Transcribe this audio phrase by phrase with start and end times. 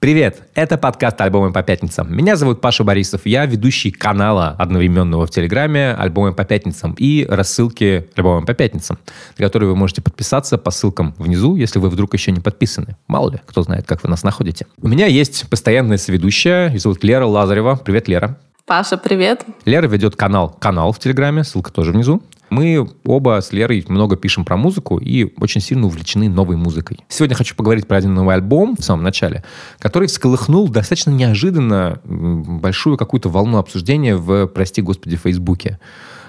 [0.00, 2.10] Привет, это подкаст «Альбомы по пятницам».
[2.10, 8.08] Меня зовут Паша Борисов, я ведущий канала одновременного в Телеграме «Альбомы по пятницам» и рассылки
[8.16, 8.98] «Альбомы по пятницам»,
[9.36, 12.96] на которые вы можете подписаться по ссылкам внизу, если вы вдруг еще не подписаны.
[13.08, 14.66] Мало ли, кто знает, как вы нас находите.
[14.80, 17.76] У меня есть постоянная соведущая, ее зовут Лера Лазарева.
[17.76, 18.38] Привет, Лера.
[18.64, 19.44] Паша, привет.
[19.66, 22.22] Лера ведет канал «Канал» в Телеграме, ссылка тоже внизу.
[22.50, 26.98] Мы оба с Лерой много пишем про музыку и очень сильно увлечены новой музыкой.
[27.08, 29.44] Сегодня хочу поговорить про один новый альбом в самом начале,
[29.78, 35.78] который всколыхнул достаточно неожиданно большую какую-то волну обсуждения в, прости господи, Фейсбуке.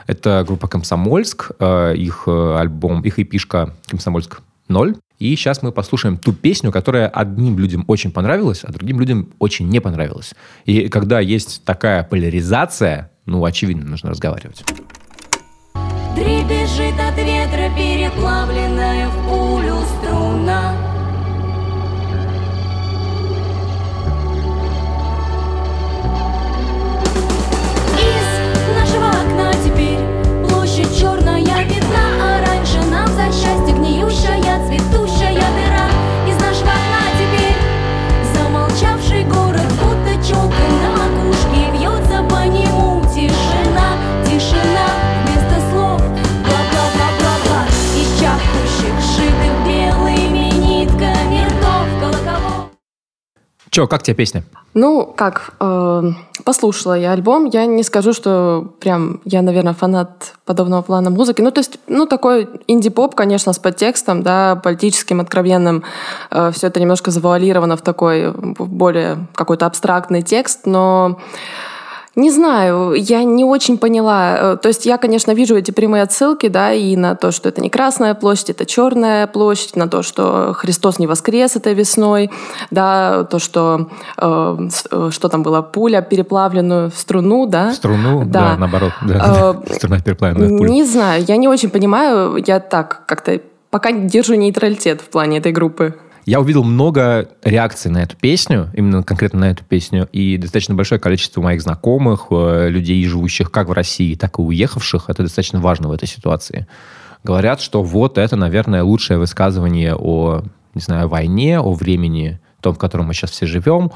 [0.08, 4.98] Это группа «Комсомольск», э, их э, альбом, их эпишка «Комсомольск 0».
[5.20, 9.70] И сейчас мы послушаем ту песню, которая одним людям очень понравилась, а другим людям очень
[9.70, 10.34] не понравилась.
[10.66, 14.64] И когда есть такая поляризация, ну, очевидно, нужно разговаривать.
[16.16, 20.74] Дребезжит от ветра переплавленная в пулю струна.
[27.98, 30.00] Из нашего окна теперь
[30.48, 35.11] площадь черная видна А раньше нам за счастье гниющая, цветущая
[53.72, 54.44] Че, как тебе песня?
[54.74, 56.12] Ну, как, э,
[56.44, 57.46] послушала я альбом.
[57.46, 61.42] Я не скажу, что прям я, наверное, фанат подобного плана музыки.
[61.42, 65.84] Ну, то есть, ну, такой инди-поп, конечно, с подтекстом, да, политическим, откровенным.
[66.32, 71.20] Э, все это немножко завуалировано в такой более какой-то абстрактный текст, но
[72.16, 74.38] не знаю, я не очень поняла.
[74.38, 77.62] Э, то есть я, конечно, вижу эти прямые отсылки, да, и на то, что это
[77.62, 82.30] не Красная площадь, это Черная площадь, на то, что Христос не воскрес этой весной,
[82.70, 84.58] да, то, что э,
[84.92, 87.70] э что там было, пуля переплавленную в струну, да.
[87.70, 89.56] В струну, да, да наоборот, да.
[89.70, 90.70] Э, Струна переплавленная в пулю.
[90.70, 93.40] Не знаю, я не очень понимаю, я так как-то
[93.70, 95.96] пока держу нейтралитет в плане этой группы.
[96.26, 101.02] Я увидел много реакций на эту песню, именно конкретно на эту песню, и достаточно большое
[101.02, 105.88] количество моих знакомых, э, людей, живущих как в России, так и уехавших, это достаточно важно
[105.88, 106.68] в этой ситуации,
[107.24, 110.44] говорят, что вот это, наверное, лучшее высказывание о,
[110.76, 113.92] не знаю, войне, о времени, том, в котором мы сейчас все живем,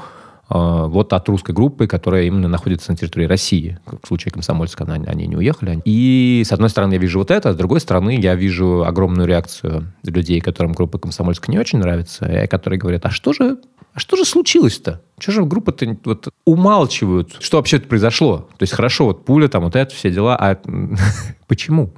[0.48, 3.78] вот от русской группы, которая именно находится на территории России.
[4.02, 5.80] В случае Комсомольска они, они не уехали.
[5.84, 9.26] И, с одной стороны, я вижу вот это, а с другой стороны, я вижу огромную
[9.26, 13.58] реакцию людей, которым группа Комсомольска не очень нравится, и которые говорят, а что же
[13.96, 15.00] а что же случилось-то?
[15.18, 17.38] Что же группы-то вот умалчивают?
[17.40, 18.46] Что вообще это произошло?
[18.58, 20.60] То есть хорошо, вот пуля, там вот это, все дела, а
[21.46, 21.94] почему?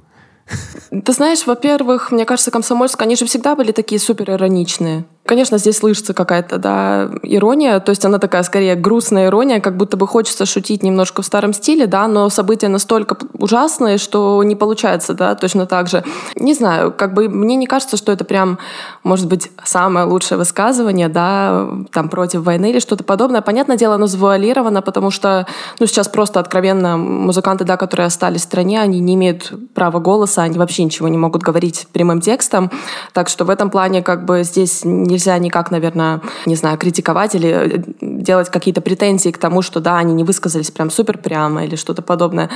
[0.89, 5.05] Ты знаешь, во-первых, мне кажется, Комсомольск, они же всегда были такие супер ироничные.
[5.29, 9.95] Конечно, здесь слышится какая-то, да, ирония, то есть она такая скорее грустная ирония, как будто
[9.95, 15.13] бы хочется шутить немножко в старом стиле, да, но события настолько ужасные, что не получается,
[15.13, 16.03] да, точно так же.
[16.35, 18.57] Не знаю, как бы мне не кажется, что это прям,
[19.03, 23.41] может быть, самое лучшее высказывание, да, там, против войны или что-то подобное.
[23.41, 25.45] Понятное дело, оно завуалировано, потому что,
[25.79, 30.41] ну, сейчас просто откровенно музыканты, да, которые остались в стране, они не имеют права голоса,
[30.41, 32.71] они вообще ничего не могут говорить прямым текстом,
[33.13, 37.35] так что в этом плане, как бы, здесь не нельзя никак, наверное, не знаю, критиковать
[37.35, 41.65] или э, делать какие-то претензии к тому, что да, они не высказались прям супер прямо
[41.65, 42.49] или что-то подобное.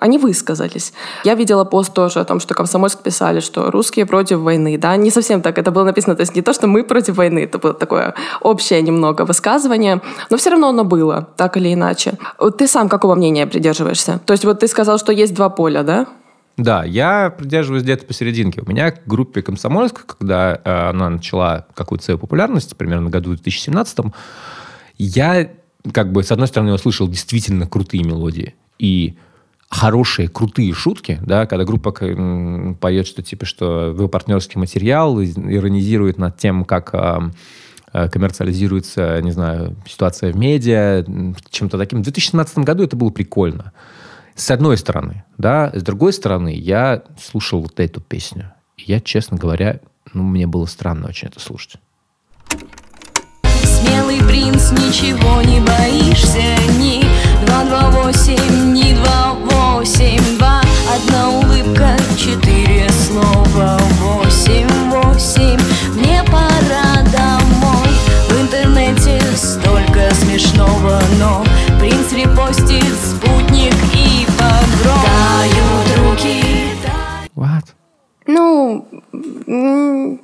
[0.00, 0.92] Они высказались.
[1.24, 4.76] Я видела пост тоже о том, что Комсомольск писали, что русские против войны.
[4.78, 6.16] Да, не совсем так это было написано.
[6.16, 10.00] То есть не то, что мы против войны, это было такое общее немного высказывание,
[10.30, 12.12] но все равно оно было, так или иначе.
[12.58, 14.20] Ты сам какого мнения придерживаешься?
[14.26, 16.06] То есть вот ты сказал, что есть два поля, да?
[16.56, 18.60] Да, я придерживаюсь где-то посерединке.
[18.60, 23.30] У меня к группе «Комсомольск», когда э, она начала какую-то свою популярность, примерно в году
[23.30, 23.98] 2017,
[24.98, 25.50] я,
[25.92, 29.16] как бы, с одной стороны, услышал действительно крутые мелодии и
[29.70, 36.36] хорошие, крутые шутки, да, когда группа поет, что типа, что вы партнерский материал, иронизирует над
[36.36, 37.30] тем, как э,
[38.08, 41.04] коммерциализируется, не знаю, ситуация в медиа,
[41.50, 42.00] чем-то таким.
[42.00, 43.72] В 2017 году это было прикольно.
[44.34, 48.52] С одной стороны, да, с другой стороны, я слушал вот эту песню.
[48.76, 49.80] И я, честно говоря,
[50.14, 51.76] ну, мне было странно очень это слушать.
[53.62, 57.04] Смелый принц, ничего не боишься, ни
[57.46, 60.62] 228, ни 282,
[60.94, 65.60] одна улыбка, четыре слова, 8, 8,
[65.96, 67.88] мне пора домой.
[68.28, 71.44] В интернете столько смешного, но
[71.78, 74.09] принц репостит спутник руки.
[77.36, 77.64] What?
[78.26, 78.86] Ну,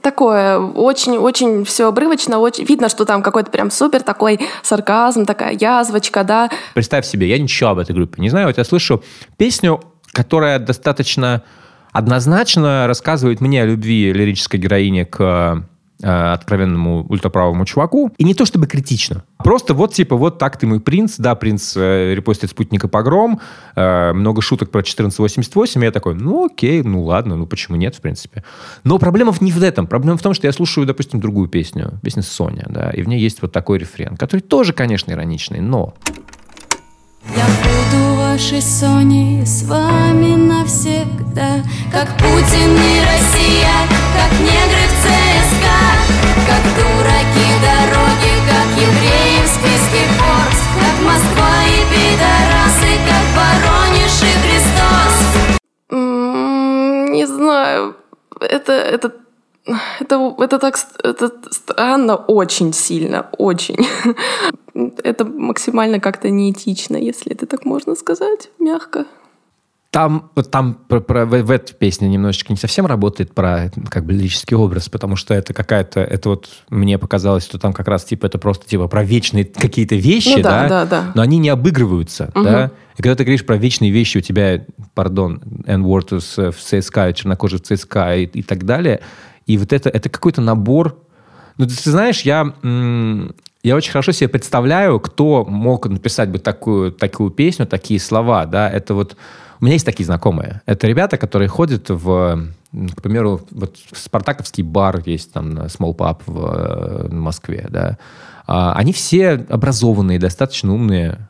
[0.02, 6.22] такое, очень-очень все обрывочно, очень видно, что там какой-то прям супер такой сарказм, такая язвочка,
[6.22, 6.50] да.
[6.74, 8.46] Представь себе, я ничего об этой группе не знаю.
[8.46, 9.02] Вот я слышу
[9.36, 9.80] песню,
[10.12, 11.42] которая достаточно
[11.92, 15.62] однозначно рассказывает мне о любви лирической героини к э,
[16.02, 18.12] откровенному ультраправому чуваку.
[18.18, 19.24] И не то чтобы критично.
[19.38, 21.16] Просто вот типа, вот так ты мой принц.
[21.18, 23.40] Да, принц э, репостит спутника погром.
[23.74, 25.82] э, много шуток про 1488.
[25.82, 28.44] И я такой, ну окей, ну ладно, ну почему нет, в принципе.
[28.84, 29.86] Но проблема не в этом.
[29.86, 31.98] Проблема в том, что я слушаю, допустим, другую песню.
[32.02, 32.90] Песню Соня, да.
[32.90, 35.94] И в ней есть вот такой рефрен, который тоже, конечно, ироничный, но...
[37.34, 43.76] Я буду вашей Соней с вами навсегда Как Путин и Россия,
[44.14, 45.65] как негры в ЦСКА
[46.76, 55.16] дураки дороги, как евреи в списке Форбс Как Москва и пидорасы, как Воронеж и Христос
[57.10, 57.96] Не знаю,
[58.40, 59.12] это, это,
[60.00, 63.86] это, это так это странно очень сильно, очень.
[65.02, 69.06] Это максимально как-то неэтично, если это так можно сказать, мягко.
[69.90, 74.04] Там, вот там про- про- в, в этой песне немножечко не совсем работает про как
[74.04, 78.04] бы лирический образ, потому что это какая-то, это вот мне показалось, что там как раз
[78.04, 81.12] типа это просто типа про вечные какие-то вещи, Ну да, да, да.
[81.14, 82.44] но они не обыгрываются, Мгм.
[82.44, 82.70] да.
[82.98, 87.62] И когда ты говоришь про вечные вещи, у тебя, пардон, N-word в ЦСКА, чернокожий в
[87.62, 89.00] ЦСКА и, и так далее,
[89.46, 90.98] и вот это, это какой-то набор
[91.58, 92.52] ну, ты, ты знаешь, я,
[93.62, 98.70] я очень хорошо себе представляю, кто мог написать бы такую, такую песню, такие слова, да,
[98.70, 99.16] это вот...
[99.60, 100.62] У меня есть такие знакомые.
[100.66, 106.46] Это ребята, которые ходят в, к примеру, вот спартаковский бар есть там Small Pub в,
[106.46, 107.98] э, Москве, да.
[108.46, 111.28] А, Они все образованные, достаточно умные,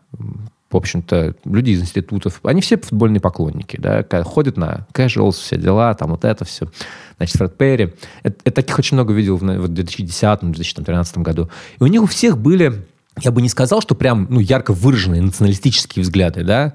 [0.70, 2.40] в общем-то, люди из институтов.
[2.42, 6.68] Они все футбольные поклонники, да, ходят на casuals, все дела, там вот это все.
[7.16, 7.94] Значит, Фред Перри.
[8.24, 11.48] Это, я таких очень много видел в, в 2010-2013 году.
[11.78, 12.84] И у них у всех были,
[13.20, 16.74] я бы не сказал, что прям, ну, ярко выраженные националистические взгляды, да,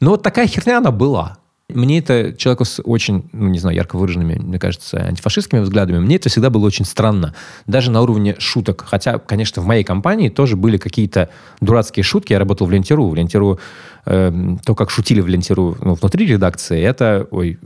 [0.00, 1.38] но вот такая херня она была.
[1.70, 6.16] Мне это человеку с очень, ну, не знаю, ярко выраженными, мне кажется, антифашистскими взглядами, мне
[6.16, 7.34] это всегда было очень странно.
[7.66, 8.86] Даже на уровне шуток.
[8.88, 11.28] Хотя, конечно, в моей компании тоже были какие-то
[11.60, 12.32] дурацкие шутки.
[12.32, 13.10] Я работал в Лентеру.
[13.10, 13.60] В Лентеру
[14.06, 17.28] эм, то, как шутили в Лентеру ну, внутри редакции, это...
[17.30, 17.58] Ой,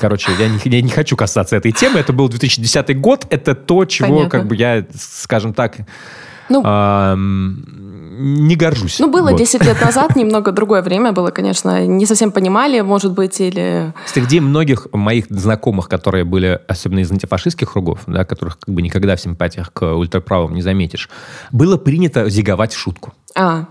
[0.00, 2.00] короче, я не, я не хочу касаться этой темы.
[2.00, 3.24] Это был 2010 год.
[3.30, 4.30] Это то, чего, Понятно.
[4.30, 5.76] как бы я, скажем так,
[6.48, 7.64] Ну, ам,
[8.16, 8.98] не горжусь.
[8.98, 9.38] ну было Вот.
[9.38, 11.86] 10 лет назад, немного другое время было, конечно.
[11.86, 13.92] Не совсем понимали, может быть, или...
[14.06, 19.16] Среди многих моих знакомых, которые были, особенно из антифашистских кругов, да, которых как бы никогда
[19.16, 21.10] в симпатиях к ультраправым не заметишь,
[21.52, 23.12] было принято зиговать в шутку.
[23.34, 23.66] А,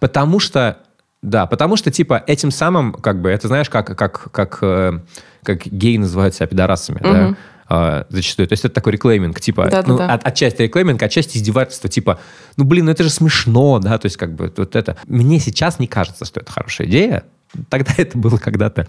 [0.00, 0.78] Потому что,
[1.22, 5.00] да, потому что, типа, этим самым, как бы, это знаешь, как, как, как, э,
[5.42, 7.34] как геи называют себя пидорасами, да,
[7.68, 8.46] А, зачастую.
[8.48, 10.06] То есть это такой реклейминг, типа, Да-да-да.
[10.06, 12.20] ну, от- отчасти реклейминг, отчасти издевательство, типа,
[12.56, 14.96] ну, блин, ну это же смешно, да, то есть как бы вот это.
[15.06, 17.24] Мне сейчас не кажется, что это хорошая идея.
[17.68, 18.86] Тогда это было когда-то,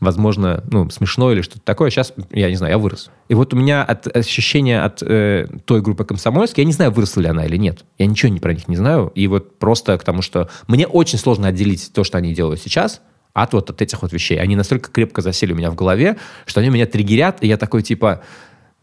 [0.00, 1.90] возможно, ну, смешно или что-то такое.
[1.90, 3.10] Сейчас, я не знаю, я вырос.
[3.28, 7.20] И вот у меня от ощущения от э, той группы комсомольской, я не знаю, выросла
[7.22, 7.84] ли она или нет.
[7.98, 9.12] Я ничего не про них не знаю.
[9.14, 13.00] И вот просто к тому, что мне очень сложно отделить то, что они делают сейчас,
[13.34, 14.40] от вот от этих вот вещей.
[14.40, 16.16] Они настолько крепко засели у меня в голове,
[16.46, 18.22] что они меня триггерят, и я такой типа,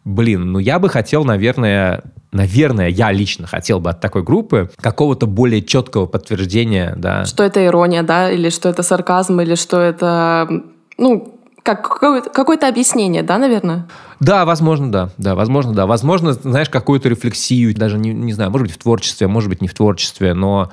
[0.04, 5.26] блин, ну я бы хотел, наверное, наверное, я лично хотел бы от такой группы какого-то
[5.26, 7.26] более четкого подтверждения, да.
[7.26, 10.50] что это ирония, да, или что это сарказм, или что это,
[10.98, 13.88] ну, как какое-то, какое-то объяснение, да, наверное?
[14.20, 15.10] Да, возможно, да.
[15.18, 15.86] Да, возможно, да.
[15.86, 19.68] Возможно, знаешь, какую-то рефлексию, даже не, не знаю, может быть, в творчестве, может быть, не
[19.68, 20.72] в творчестве, но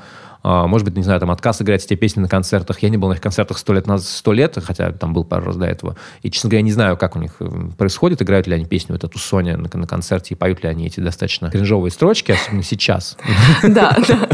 [0.67, 2.79] может быть, не знаю, там отказ играть эти песни на концертах.
[2.81, 5.45] Я не был на их концертах сто лет назад, сто лет, хотя там был пару
[5.47, 5.97] раз до этого.
[6.23, 9.05] И, честно говоря, не знаю, как у них э, происходит, играют ли они песню вот
[9.05, 13.17] эту Соня на, на концерте, и поют ли они эти достаточно кринжовые строчки, особенно сейчас.
[13.63, 14.29] Да, да.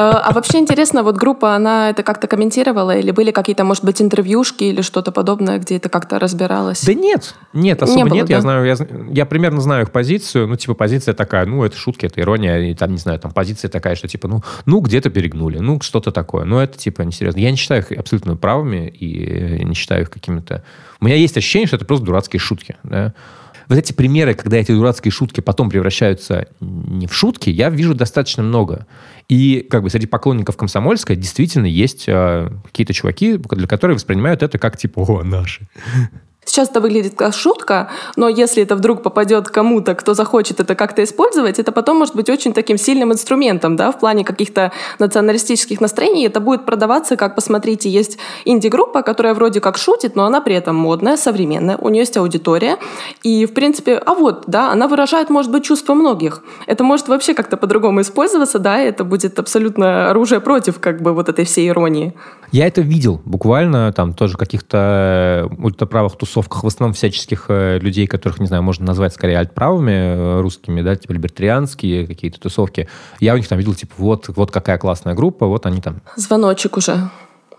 [0.00, 4.00] А а вообще интересно, вот группа, она это как-то комментировала, или были какие-то, может быть,
[4.00, 6.84] интервьюшки или что-то подобное, где это как-то разбиралось?
[6.84, 8.30] Да нет, нет, особо Не было, нет.
[8.30, 8.42] Я да?
[8.42, 8.76] знаю, я,
[9.12, 10.46] я примерно знаю их позицию.
[10.46, 12.70] Ну, типа, позиция такая, ну, это шутки, это ирония.
[12.70, 16.12] И там, не знаю, там позиция такая, что типа, ну, ну где-то перегнули, ну, что-то
[16.12, 16.44] такое.
[16.44, 17.40] Но это, типа, несерьезно.
[17.40, 20.64] Я не считаю их абсолютно правыми и э, не считаю их какими-то...
[21.00, 23.12] У меня есть ощущение, что это просто дурацкие шутки, да.
[23.70, 28.42] Вот эти примеры, когда эти дурацкие шутки потом превращаются не в шутки, я вижу достаточно
[28.42, 28.84] много.
[29.30, 34.58] И как бы среди поклонников комсомольской действительно есть э, какие-то чуваки, для которых воспринимают это
[34.58, 35.68] как типа, о, наши.
[36.46, 41.04] Сейчас это выглядит как шутка, но если это вдруг попадет кому-то, кто захочет это как-то
[41.04, 46.26] использовать, это потом может быть очень таким сильным инструментом, да, в плане каких-то националистических настроений.
[46.26, 50.76] Это будет продаваться, как, посмотрите, есть инди-группа, которая вроде как шутит, но она при этом
[50.76, 52.78] модная, современная, у нее есть аудитория,
[53.22, 56.42] и, в принципе, а вот, да, она выражает, может быть, чувства многих.
[56.66, 61.12] Это может вообще как-то по-другому использоваться, да, и это будет абсолютно оружие против, как бы,
[61.12, 62.14] вот этой всей иронии.
[62.50, 68.06] Я это видел буквально, там тоже каких-то э, ультраправых тусовках, в основном всяческих э, людей,
[68.06, 72.88] которых, не знаю, можно назвать скорее альтправыми э, русскими, да, типа либертарианские какие-то тусовки.
[73.20, 76.02] Я у них там видел, типа, вот, вот какая классная группа, вот они там.
[76.16, 77.10] Звоночек уже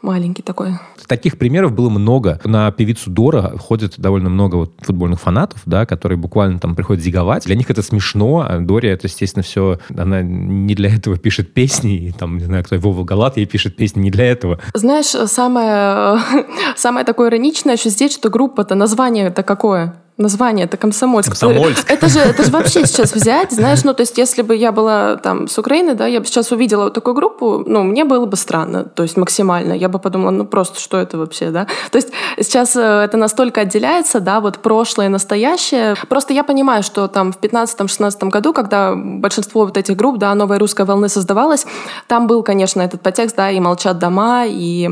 [0.02, 0.74] маленький такой.
[1.08, 2.40] Таких примеров было много.
[2.44, 7.46] На певицу Дора ходит довольно много вот футбольных фанатов, да, которые буквально там приходят зиговать.
[7.46, 9.80] Для них это смешно, а Дори это, естественно, все...
[9.96, 13.76] Она не для этого пишет песни, и там, не знаю, кто Вова Галат ей пишет
[13.76, 14.60] песни не для этого.
[14.74, 16.20] Знаешь, самое,
[16.76, 20.01] самое такое ироничное еще здесь, что группа-то, название это какое?
[20.18, 21.30] Название это Комсомольск.
[21.30, 21.90] Комсомольск.
[21.90, 25.16] Это же, это же вообще сейчас взять, знаешь, ну, то есть, если бы я была
[25.18, 28.38] там с Украины, да, я бы сейчас увидела вот такую группу, ну, мне было бы
[28.38, 29.74] странно, то есть максимально.
[29.74, 31.68] Я бы подумала, ну, просто что это вообще, да?
[31.92, 35.96] То есть сейчас э, это настолько отделяется, да, вот прошлое и настоящее.
[36.10, 40.58] Просто я понимаю, что там в 15-16 году, когда большинство вот этих групп, да, новой
[40.58, 41.66] русской волны создавалось,
[42.08, 44.90] там был, конечно, этот подтекст, да, и «Молчат дома», и,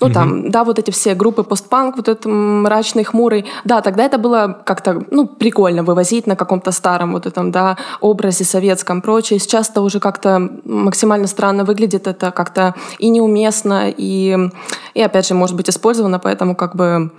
[0.00, 0.12] ну, угу.
[0.14, 3.46] там, да, вот эти все группы постпанк, вот этот мрачный, хмурый.
[3.64, 8.44] Да, тогда это было как-то, ну, прикольно вывозить на каком-то старом вот этом, да, образе
[8.44, 9.38] советском, прочее.
[9.38, 14.36] Сейчас это уже как-то максимально странно выглядит, это как-то и неуместно, и,
[14.94, 17.12] и опять же, может быть использовано, поэтому как бы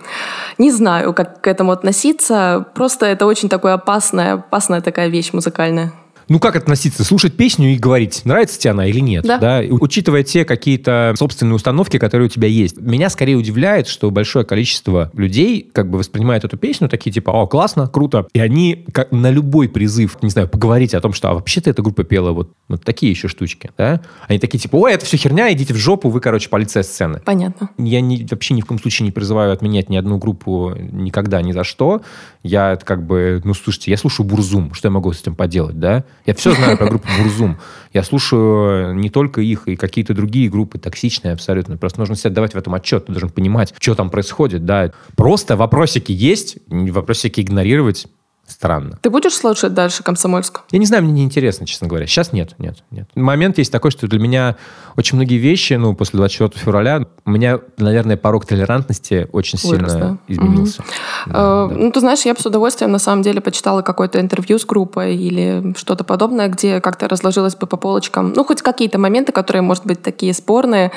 [0.58, 2.66] не знаю, как к этому относиться.
[2.74, 5.92] Просто это очень такая опасная, опасная такая вещь музыкальная
[6.28, 7.04] ну как относиться?
[7.04, 9.24] Слушать песню и говорить, нравится тебе она или нет.
[9.24, 9.38] Да.
[9.38, 9.62] да?
[9.68, 12.76] Учитывая те какие-то собственные установки, которые у тебя есть.
[12.78, 17.46] Меня скорее удивляет, что большое количество людей как бы воспринимают эту песню такие типа, о,
[17.46, 18.26] классно, круто.
[18.32, 21.82] И они как на любой призыв, не знаю, поговорить о том, что а вообще-то эта
[21.82, 24.00] группа пела вот, вот такие еще штучки, да?
[24.28, 27.20] Они такие типа, ой, это все херня, идите в жопу, вы, короче, полиция сцены.
[27.24, 27.70] Понятно.
[27.78, 31.52] Я не, вообще ни в коем случае не призываю отменять ни одну группу никогда, ни
[31.52, 32.02] за что.
[32.44, 36.04] Я как бы, ну, слушайте, я слушаю Бурзум, что я могу с этим поделать, да?
[36.26, 37.56] Я все знаю про группу Бурзум.
[37.94, 41.78] Я слушаю не только их, и какие-то другие группы, токсичные абсолютно.
[41.78, 43.06] Просто нужно себе давать в этом отчет.
[43.06, 44.92] Ты должен понимать, что там происходит, да.
[45.16, 48.06] Просто вопросики есть, вопросики игнорировать
[48.46, 48.98] Странно.
[49.00, 50.62] Ты будешь слушать дальше Комсомольск?
[50.70, 52.06] Я не знаю, мне неинтересно, честно говоря.
[52.06, 53.08] Сейчас нет, нет, нет.
[53.14, 54.56] Момент есть такой, что для меня
[54.96, 60.08] очень многие вещи, ну, после 24 февраля, у меня, наверное, порог толерантности очень Вырос, сильно
[60.08, 60.18] да?
[60.28, 60.82] изменился.
[60.82, 61.32] Угу.
[61.32, 61.76] Да, э, да.
[61.76, 65.16] Ну, ты знаешь, я бы с удовольствием, на самом деле, почитала какое-то интервью с группой
[65.16, 68.34] или что-то подобное, где как-то разложилось бы по полочкам.
[68.36, 70.92] Ну, хоть какие-то моменты, которые, может быть, такие спорные,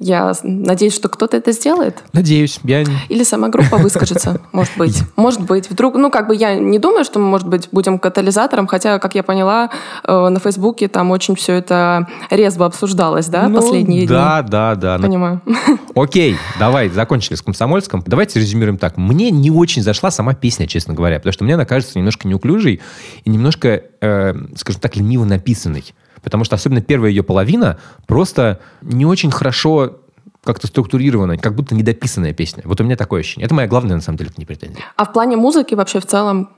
[0.00, 2.04] я надеюсь, что кто-то это сделает.
[2.12, 2.60] Надеюсь.
[2.62, 2.84] Я...
[3.08, 5.02] Или сама группа выскажется, может быть.
[5.16, 5.68] Может быть.
[5.70, 9.16] Вдруг, ну, как бы я не думаю, что мы, может быть, будем катализатором, хотя, как
[9.16, 9.70] я поняла,
[10.04, 14.50] э, на Фейсбуке там очень все это резво обсуждалось, да, ну, последние да, дни?
[14.50, 15.04] Да, да, да.
[15.04, 15.40] Понимаю.
[15.96, 18.04] Окей, давай, закончили с Комсомольском.
[18.06, 18.96] Давайте резюмируем так.
[18.96, 22.80] Мне не очень зашла сама песня, честно говоря, потому что мне она кажется немножко неуклюжей
[23.24, 25.84] и немножко, э, скажем так, лениво написанной.
[26.22, 30.00] Потому что особенно первая ее половина просто не очень хорошо
[30.44, 32.62] как-то структурированная, как будто недописанная песня.
[32.64, 33.46] Вот у меня такое ощущение.
[33.46, 34.84] Это моя главная, на самом деле, не претензия.
[34.96, 36.50] А в плане музыки вообще в целом,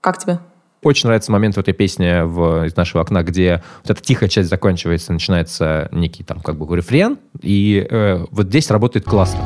[0.00, 0.38] как тебе?
[0.82, 4.48] Очень нравится момент в этой песне в, из нашего окна, где вот эта тихая часть
[4.48, 9.40] заканчивается, начинается некий там как бы рефрен, и э, вот здесь работает классно.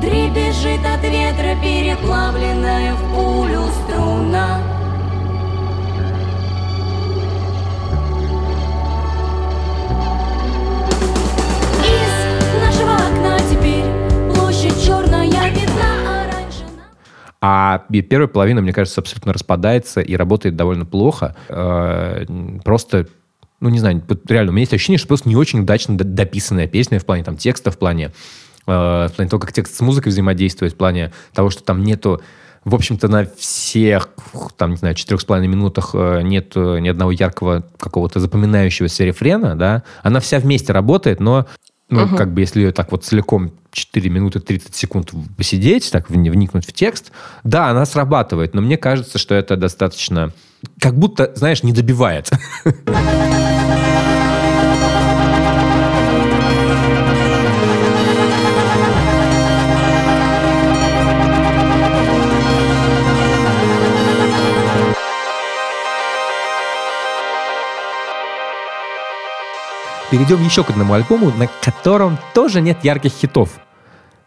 [17.44, 21.34] А первая половина, мне кажется, абсолютно распадается и работает довольно плохо.
[21.48, 22.24] Э,
[22.64, 23.08] просто
[23.58, 26.98] ну, не знаю, реально, у меня есть ощущение, что просто не очень удачно дописанная песня
[26.98, 28.12] в плане там текста, в плане,
[28.66, 32.22] э, в плане того, как текст с музыкой взаимодействует, в плане того, что там нету
[32.64, 34.10] в общем-то, на всех,
[34.56, 39.56] там, не знаю, четырех с половиной минутах э, нет ни одного яркого какого-то запоминающегося рефрена,
[39.56, 39.82] да.
[40.04, 41.46] Она вся вместе работает, но
[41.92, 42.16] ну, угу.
[42.16, 46.72] как бы, если ее так вот целиком 4 минуты 30 секунд посидеть, так вникнуть в
[46.72, 47.12] текст,
[47.44, 50.32] да, она срабатывает, но мне кажется, что это достаточно...
[50.80, 52.30] Как будто, знаешь, не добивает.
[70.12, 73.48] перейдем еще к одному альбому, на котором тоже нет ярких хитов.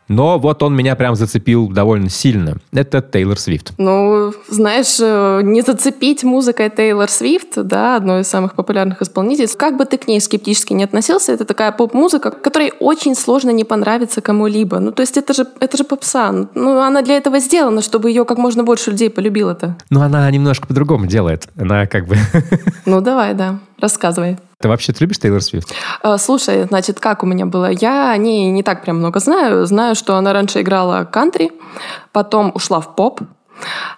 [0.08, 2.58] Но вот он меня прям зацепил довольно сильно.
[2.72, 3.74] Это Тейлор Свифт.
[3.78, 9.78] Ну, знаешь, э, не зацепить музыкой Тейлор Свифт, да, одной из самых популярных исполнительниц, как
[9.78, 14.22] бы ты к ней скептически не относился, это такая поп-музыка, которой очень сложно не понравиться
[14.22, 14.80] кому-либо.
[14.80, 16.32] Ну, то есть это же, это же попса.
[16.54, 19.76] Ну, она для этого сделана, чтобы ее как можно больше людей полюбило-то.
[19.90, 21.48] Но она немножко по-другому делает.
[21.58, 22.16] Она как бы...
[22.86, 24.38] Ну, давай, да, рассказывай.
[24.60, 25.74] Ты вообще любишь Тейлор Свифт?
[26.04, 27.70] Э, Слушай, значит, как у меня было?
[27.70, 29.66] Я о ней не так прям много знаю.
[29.66, 31.52] Знаю, что она раньше играла кантри,
[32.12, 33.22] потом ушла в поп,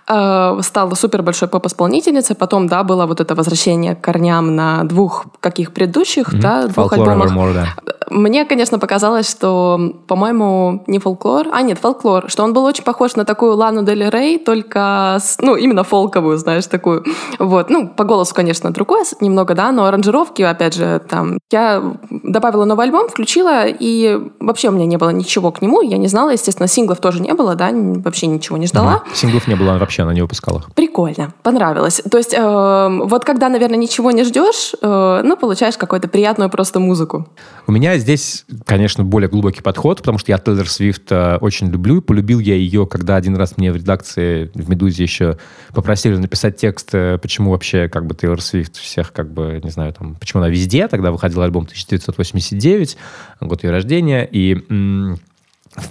[0.05, 5.73] стала супер большой поп-исполнительницей, потом, да, было вот это возвращение к корням на двух каких
[5.73, 7.31] предыдущих, да, двух Folklore альбомах.
[7.31, 7.67] Evermore, да.
[8.09, 13.15] Мне, конечно, показалось, что, по-моему, не фолклор, а нет, фолклор, что он был очень похож
[13.17, 17.03] на такую Лану Дель Рей, только, с- ну, именно фолковую, знаешь, такую.
[17.37, 22.63] Вот, ну, по голосу, конечно, другое немного, да, но аранжировки, опять же, там, я добавила
[22.63, 26.29] новый альбом, включила, и вообще у меня не было ничего к нему, я не знала,
[26.29, 29.01] естественно, синглов тоже не было, да, вообще ничего не ждала.
[29.05, 29.15] Мгм.
[29.15, 30.74] Синглов не было вообще, она не выпускала их.
[30.74, 32.01] Прикольно, понравилось.
[32.10, 36.80] То есть, э, вот когда, наверное, ничего не ждешь, э, ну, получаешь какую-то приятную просто
[36.80, 37.27] музыку.
[37.66, 42.01] У меня здесь, конечно, более глубокий подход, потому что я Тейлор Свифт э, очень люблю.
[42.01, 45.38] Полюбил я ее, когда один раз мне в редакции в «Медузе» еще
[45.74, 49.94] попросили написать текст, э, почему вообще как бы Тейлор Свифт всех как бы, не знаю,
[49.94, 50.88] там, почему она везде.
[50.88, 52.98] Тогда выходил альбом 1989,
[53.42, 55.16] год ее рождения, и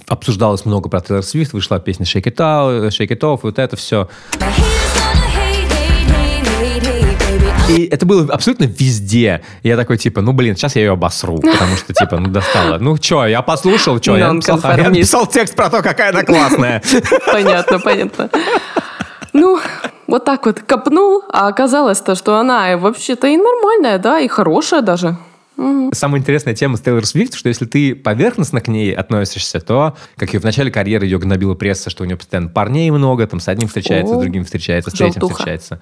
[0.06, 3.76] обсуждалось много про Тейлор Свифт, вышла песня Shake It Out, Shake It Off, вот это
[3.76, 4.08] все.
[7.68, 9.42] И это было абсолютно везде.
[9.62, 12.78] Я такой, типа, ну, блин, сейчас я ее обосру, потому что, типа, ну, достала.
[12.78, 14.90] Ну, что, я послушал, что, я, написал, я Нонконформист.
[14.90, 16.82] написал текст про то, какая она классная.
[17.26, 18.30] Понятно, понятно.
[19.32, 19.60] Ну,
[20.06, 24.82] вот так вот копнул, а оказалось то, что она вообще-то и нормальная, да, и хорошая
[24.82, 25.16] даже.
[25.56, 25.92] Мгм.
[25.92, 30.34] Самая интересная тема с Тейлор Свифт, что если ты поверхностно к ней относишься, то, как
[30.34, 33.48] и в начале карьеры ее гнобила пресса, что у нее постоянно парней много, там с
[33.48, 35.34] одним встречается, с О, другим встречается, с третьим желтуха.
[35.34, 35.80] встречается.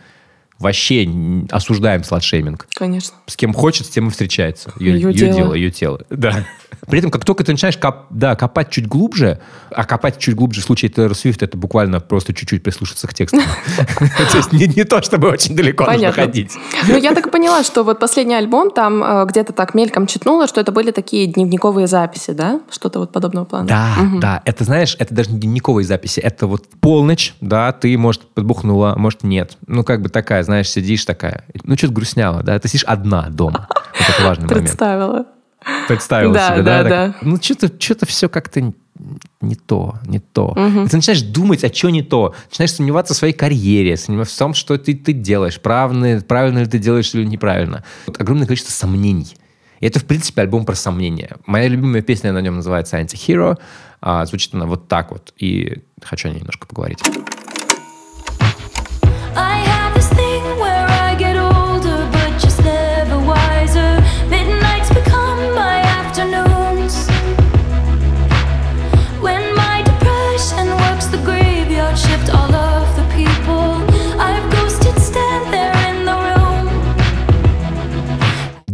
[0.64, 1.06] Вообще
[1.50, 2.66] осуждаем сладшейминг.
[2.74, 3.14] Конечно.
[3.26, 4.72] С кем хочет, с тем и встречается.
[4.80, 5.34] Ее, Её её дело.
[5.34, 6.00] дело, ее тело.
[6.08, 6.46] Да.
[6.88, 9.40] При этом, как только ты начинаешь коп- да, копать чуть глубже,
[9.70, 13.38] а копать чуть глубже в случае Тейлор Свифт, это буквально просто чуть-чуть прислушаться к тексту.
[13.98, 16.52] То есть не не то, чтобы очень далеко нужно ходить.
[16.88, 20.60] Ну, я так поняла, что вот последний альбом, там э, где-то так мельком читнула, что
[20.60, 22.60] это были такие дневниковые записи, да?
[22.70, 23.68] Что-то вот подобного плана.
[23.68, 28.22] Да, да, это, знаешь, это даже не дневниковые записи, это вот полночь, да, ты, может,
[28.34, 29.58] подбухнула, может, нет.
[29.66, 33.68] Ну, как бы такая, знаешь, сидишь такая, ну, что-то грустняла, да, ты сидишь одна дома.
[33.70, 34.66] Вот это важный момент.
[34.66, 35.26] Представила.
[35.88, 36.88] Представила Да, себе, да, да?
[36.88, 37.14] да.
[37.22, 38.72] Ну, что-то что все как-то
[39.40, 40.52] не то, не то.
[40.56, 40.84] Мгм.
[40.84, 42.34] И ты начинаешь думать, а что не то.
[42.50, 46.66] Начинаешь сомневаться в своей карьере, сомневаться в том, что ты, ты делаешь, правильно, правильно ли
[46.66, 47.82] ты делаешь или неправильно.
[48.06, 49.36] Вот огромное количество сомнений.
[49.80, 51.36] И это, в принципе, альбом про сомнения.
[51.46, 53.58] Моя любимая песня на нем называется «Anti-Hero».
[54.00, 55.32] А, звучит она вот так вот.
[55.38, 57.00] И хочу о ней немножко поговорить.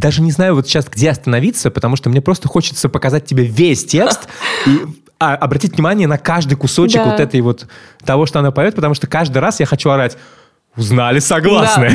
[0.01, 3.85] Даже не знаю вот сейчас, где остановиться, потому что мне просто хочется показать тебе весь
[3.85, 4.29] текст
[4.67, 4.81] и
[5.19, 7.11] а, обратить внимание на каждый кусочек Да.
[7.11, 7.67] вот этой вот
[8.05, 10.17] того, что она поет, потому что каждый раз я хочу орать
[10.81, 11.90] «Узнали, согласны».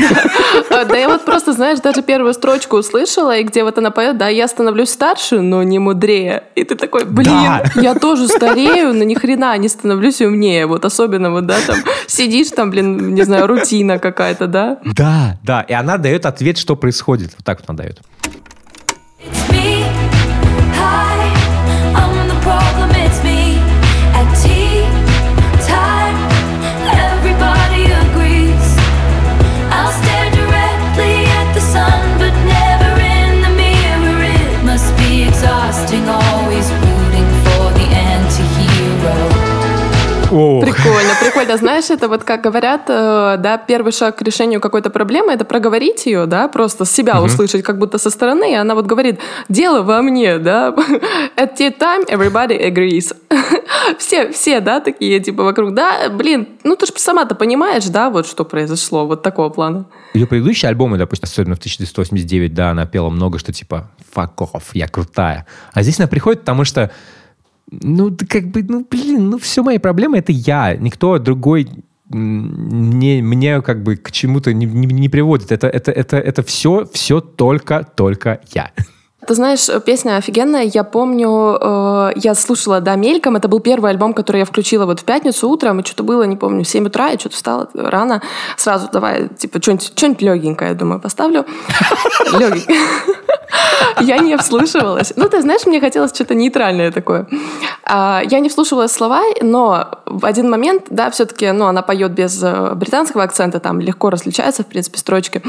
[0.70, 0.86] Да.
[0.86, 4.28] Да я вот просто, знаешь, даже первую строчку услышала, и где вот она поет, да,
[4.28, 6.44] я становлюсь старше, но не мудрее.
[6.56, 7.64] И ты такой, блин, Да.
[7.76, 10.66] я тоже старею, но ни хрена не становлюсь умнее.
[10.68, 14.78] Вот особенно вот, да, там сидишь там, блин, не знаю, рутина какая-то, да?
[14.84, 17.32] Да, да, и она дает ответ, что происходит.
[17.38, 18.00] Вот так вот она дает.
[40.86, 41.58] Прикольно, прикольно.
[41.58, 46.06] Знаешь, это вот как говорят, э, да, первый шаг к решению какой-то проблемы, это проговорить
[46.06, 49.20] ее, да, просто себя услышать как будто со стороны, и она вот говорит,
[49.50, 50.70] дело во мне, да.
[51.38, 53.16] At tea time everybody agrees.
[53.98, 58.28] все, все, да, такие, типа, вокруг, да, блин, ну ты же сама-то понимаешь, да, вот
[58.28, 59.86] что произошло, вот такого плана.
[60.14, 64.64] Ее предыдущие альбомы, допустим, особенно в 1989, да, она пела много, что типа «fuck off,
[64.74, 65.48] я крутая».
[65.74, 66.92] А здесь она приходит, потому что,
[67.72, 70.76] ну, как бы, ну, блин, ну, все мои проблемы— это я.
[70.76, 71.68] Никто другой
[72.14, 75.52] м, не, мне как бы к чему-то не, не- не приводит.
[75.52, 78.72] Это, это, это, это все, все только, только я.
[79.28, 80.70] Ты знаешь, песня офигенная.
[80.72, 83.36] Я помню, э, я слушала, да, мельком.
[83.36, 85.80] Это был первый альбом, который я включила вот в пятницу утром.
[85.80, 87.08] И что-то было, не помню, в 7 утра.
[87.10, 88.22] Я что-то встала рано.
[88.56, 91.44] Сразу давай, типа, что-нибудь, что-нибудь легенькое, я думаю, поставлю.
[92.40, 92.78] Легенькое.
[94.02, 95.14] Я не вслушивалась.
[95.16, 97.28] Ну, ты знаешь, мне хотелось что-то нейтральное такое.
[97.84, 102.42] А, Я не вслушивалась слова, но в один момент, да, все-таки, ну, она поет без
[102.44, 105.42] э, британского акцента, там легко различаются, в принципе, строчки.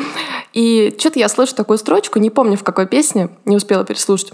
[0.53, 4.33] И что-то я слышу такую строчку, не помню в какой песне, не успела переслушать.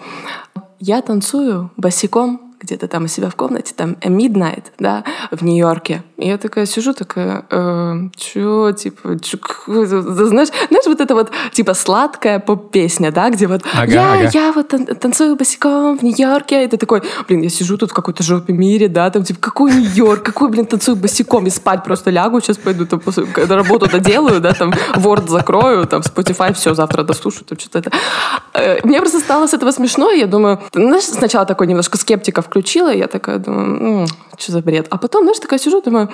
[0.79, 6.03] Я танцую босиком где-то там у себя в комнате, там э, Midnight, да, в Нью-Йорке.
[6.16, 11.75] И я такая сижу, такая, э, чё, типа, чё, знаешь, знаешь, вот это вот, типа,
[11.75, 14.31] сладкая поп-песня, да, где вот Ага, я, ага.
[14.33, 17.94] я вот тан- танцую босиком в Нью-Йорке, и ты такой, блин, я сижу тут в
[17.94, 22.11] какой-то жопе мире, да, там, типа, какой Нью-Йорк, какой, блин, танцую босиком, и спать просто
[22.11, 26.75] лягу, сейчас пойду, там, после- когда работу доделаю, да, там, Word закрою, там, Spotify, все,
[26.75, 27.90] завтра дослушаю, там, что-то это.
[28.55, 32.42] Э, Мне просто стало с этого смешно, и я думаю, знаешь, сначала такой немножко скептика
[32.53, 36.11] включила, я такая думаю, что за бред, а потом, знаешь, такая сижу, думаю,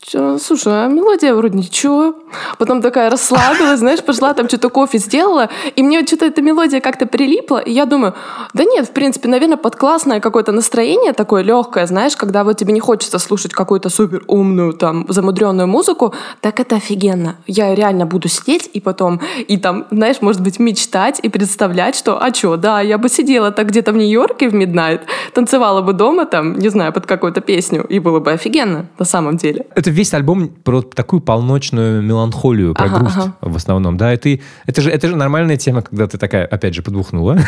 [0.00, 2.14] Чё, слушай, а мелодия вроде ничего.
[2.56, 7.06] Потом такая расслабилась, знаешь, пошла там что-то кофе сделала, и мне что-то эта мелодия как-то
[7.06, 8.14] прилипла, и я думаю,
[8.54, 12.72] да нет, в принципе, наверное, под классное какое-то настроение такое легкое, знаешь, когда вот тебе
[12.72, 17.36] не хочется слушать какую-то супер умную, там, замудренную музыку, так это офигенно.
[17.46, 22.22] Я реально буду сидеть и потом, и там, знаешь, может быть, мечтать и представлять, что,
[22.22, 25.02] а что, да, я бы сидела так где-то в Нью-Йорке в Midnight,
[25.34, 29.36] танцевала бы дома там, не знаю, под какую-то песню, и было бы офигенно на самом
[29.36, 29.66] деле.
[29.74, 33.34] Это весь альбом про такую полночную меланхолию, про Ага, грусть ага.
[33.40, 36.74] в основном, да, и ты, это же, это же нормальная тема, когда ты такая, опять
[36.74, 37.38] же, подбухнула.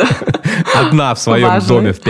[0.74, 2.00] Одна в своем доме в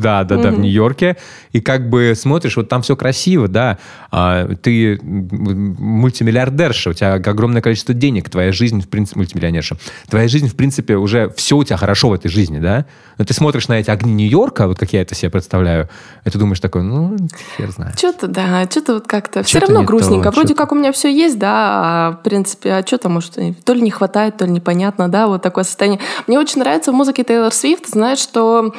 [0.00, 1.16] да, да, да, в Нью-Йорке,
[1.52, 3.78] и как бы смотришь, вот там все красиво, да,
[4.10, 9.76] а, ты мультимиллиардерша, у тебя огромное количество денег, твоя жизнь, в принципе, мультимиллионерша,
[10.08, 12.86] твоя жизнь, в принципе, уже все у тебя хорошо в этой жизни, да,
[13.18, 15.88] но ты смотришь на эти огни Нью-Йорка, вот как я это себе представляю,
[16.24, 17.16] и ты думаешь такой, ну,
[17.56, 17.98] хер знает.
[17.98, 20.30] Что-то, да, что-то вот как-то все равно не то, грустненько.
[20.30, 23.72] Вроде как у меня все есть, да, а в принципе, а что-то, может, и то
[23.72, 26.00] ли не хватает, то ли непонятно, да, вот такое состояние.
[26.26, 28.72] Мне очень нравится в музыке Тейлор Свифт, знаешь, что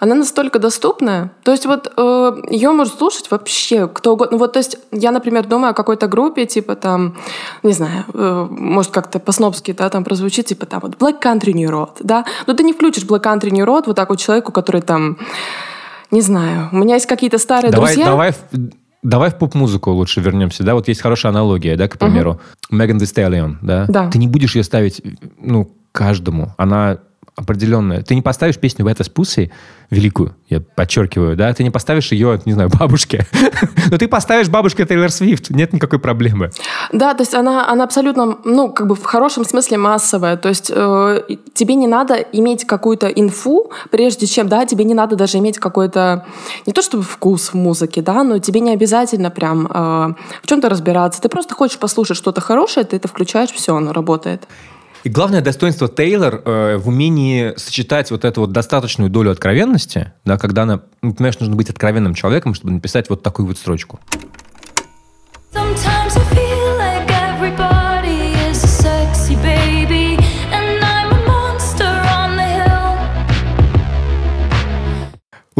[0.00, 1.30] она настолько доступная.
[1.42, 1.92] То есть вот
[2.48, 4.38] ее может слушать вообще кто угодно.
[4.38, 7.16] Вот, то есть я, например, думаю о какой-то группе, типа там,
[7.62, 11.70] не знаю, э, может как-то по-снобски, да, там прозвучит, типа там вот Black Country New
[11.70, 14.80] Road, да, но ты не включишь Black Country New Road вот так вот человеку, который
[14.80, 15.18] там,
[16.10, 18.06] не знаю, у меня есть какие-то старые Давай, друзья.
[18.06, 18.34] давай,
[19.02, 23.04] давай в поп-музыку лучше вернемся, да, вот есть хорошая аналогия, да, к примеру, Меган Thee
[23.04, 23.86] Stallion, да?
[23.88, 24.10] Да.
[24.10, 25.02] Ты не будешь ее ставить,
[25.38, 26.98] ну, каждому, она
[27.36, 28.02] определенная.
[28.02, 29.50] Ты не поставишь песню «Бета с Pussy»,
[29.90, 33.26] великую, я подчеркиваю, да, ты не поставишь ее, не знаю, бабушке,
[33.90, 36.50] но ты поставишь бабушке Тейлор Свифт, нет никакой проблемы.
[36.92, 40.36] Да, то есть она, она абсолютно, ну, как бы в хорошем смысле массовая.
[40.36, 41.22] То есть э,
[41.54, 46.24] тебе не надо иметь какую-то инфу, прежде чем, да, тебе не надо даже иметь какой-то,
[46.66, 49.70] не то чтобы вкус в музыке, да, но тебе не обязательно прям э,
[50.42, 51.20] в чем-то разбираться.
[51.20, 54.46] Ты просто хочешь послушать что-то хорошее, ты это включаешь, все, оно работает.
[55.02, 60.36] И главное достоинство Тейлор э, в умении сочетать вот эту вот достаточную долю откровенности, да,
[60.36, 63.98] когда она, ну, понимаешь, нужно быть откровенным человеком, чтобы написать вот такую вот строчку.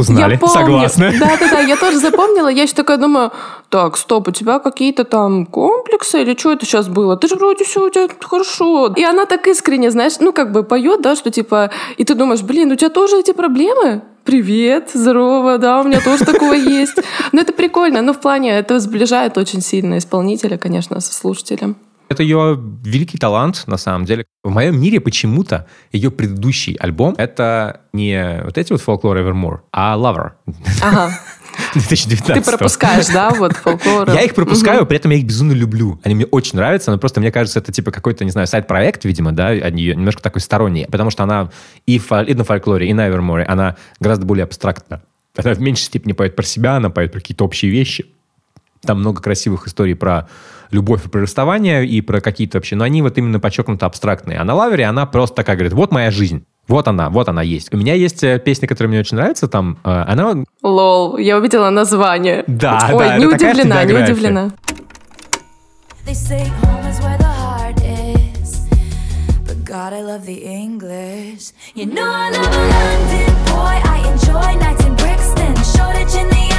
[0.01, 0.55] Узнали, Я помню.
[0.55, 1.13] согласны.
[1.21, 2.49] Да-да-да, я тоже запомнила.
[2.49, 3.31] Я еще такая думаю,
[3.69, 7.17] так, стоп, у тебя какие-то там комплексы или что это сейчас было?
[7.17, 8.93] Ты же вроде все у тебя хорошо.
[8.97, 11.71] И она так искренне, знаешь, ну как бы поет, да, что типа...
[11.97, 14.03] И ты думаешь, блин, у тебя тоже эти проблемы?
[14.25, 16.99] Привет, здорово, да, у меня тоже такое есть.
[17.33, 21.77] Ну это прикольно, ну в плане, это сближает очень сильно исполнителя, конечно, со слушателем.
[22.11, 24.27] Это ее великий талант, на самом деле.
[24.43, 29.97] В моем мире почему-то ее предыдущий альбом— это не вот эти вот фолклор Evermore, а
[29.97, 30.33] Lover
[30.83, 31.17] Ага,
[31.75, 34.11] 2019 ты пропускаешь, да, вот фолклор.
[34.11, 36.01] Я их пропускаю, при этом я их безумно люблю.
[36.03, 39.31] Они мне очень нравятся, но просто мне кажется, это типа какой-то, не знаю, сайт-проект, видимо,
[39.31, 41.51] да, немножко такой сторонний, потому что она
[41.87, 45.03] и, фо- и на фольклоре, и на Evermore, она гораздо более абстрактна.
[45.37, 48.07] Она в меньшей степени поет про себя, она поет про какие-то общие вещи.
[48.83, 50.29] Там много красивых историй про
[50.71, 52.77] любовь и про расставание, и про какие-то вообще...
[52.77, 54.39] Но они вот именно подчеркнуто абстрактные.
[54.39, 56.45] А на лавере она просто такая говорит, вот моя жизнь.
[56.69, 57.75] Вот она, вот она есть.
[57.75, 60.45] У меня есть э, песня, которая мне очень нравится, там, э, она...
[60.63, 62.45] Лол, я увидела название.
[62.47, 64.53] Да, Ой, да, не удивлена, не удивлена.
[66.07, 68.67] They say home is where the heart is.
[69.47, 71.53] But God, I love the English.
[71.75, 73.77] You know I love a London boy.
[73.85, 75.55] I enjoy nights in Brixton.
[75.73, 76.50] Shoreditch in the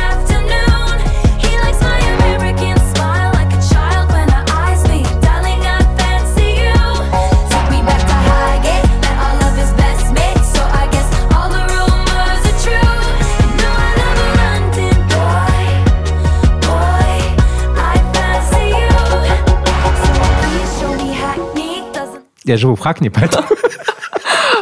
[22.43, 23.47] Я живу в Хакне, поэтому...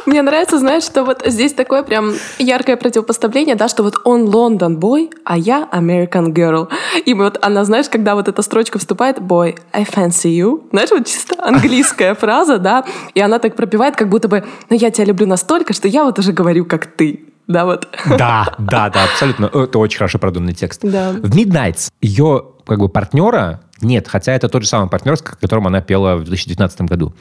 [0.06, 4.78] Мне нравится, знаешь, что вот здесь такое прям яркое противопоставление, да, что вот он Лондон
[4.78, 6.68] бой, а я American girl.
[7.06, 11.06] И вот она, знаешь, когда вот эта строчка вступает, boy, I fancy you, знаешь, вот
[11.06, 15.28] чисто английская фраза, да, и она так пропевает, как будто бы, ну я тебя люблю
[15.28, 17.26] настолько, что я вот уже говорю, как ты.
[17.48, 17.88] Да, вот.
[18.18, 19.46] Да, да, да, абсолютно.
[19.46, 20.82] Это очень хорошо продуманный текст.
[20.84, 21.12] Да.
[21.12, 25.68] В Midnights ее как бы партнера нет, хотя это тот же самый партнер, с которым
[25.68, 27.14] она пела в 2019 году.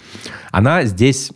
[0.50, 1.30] Она здесь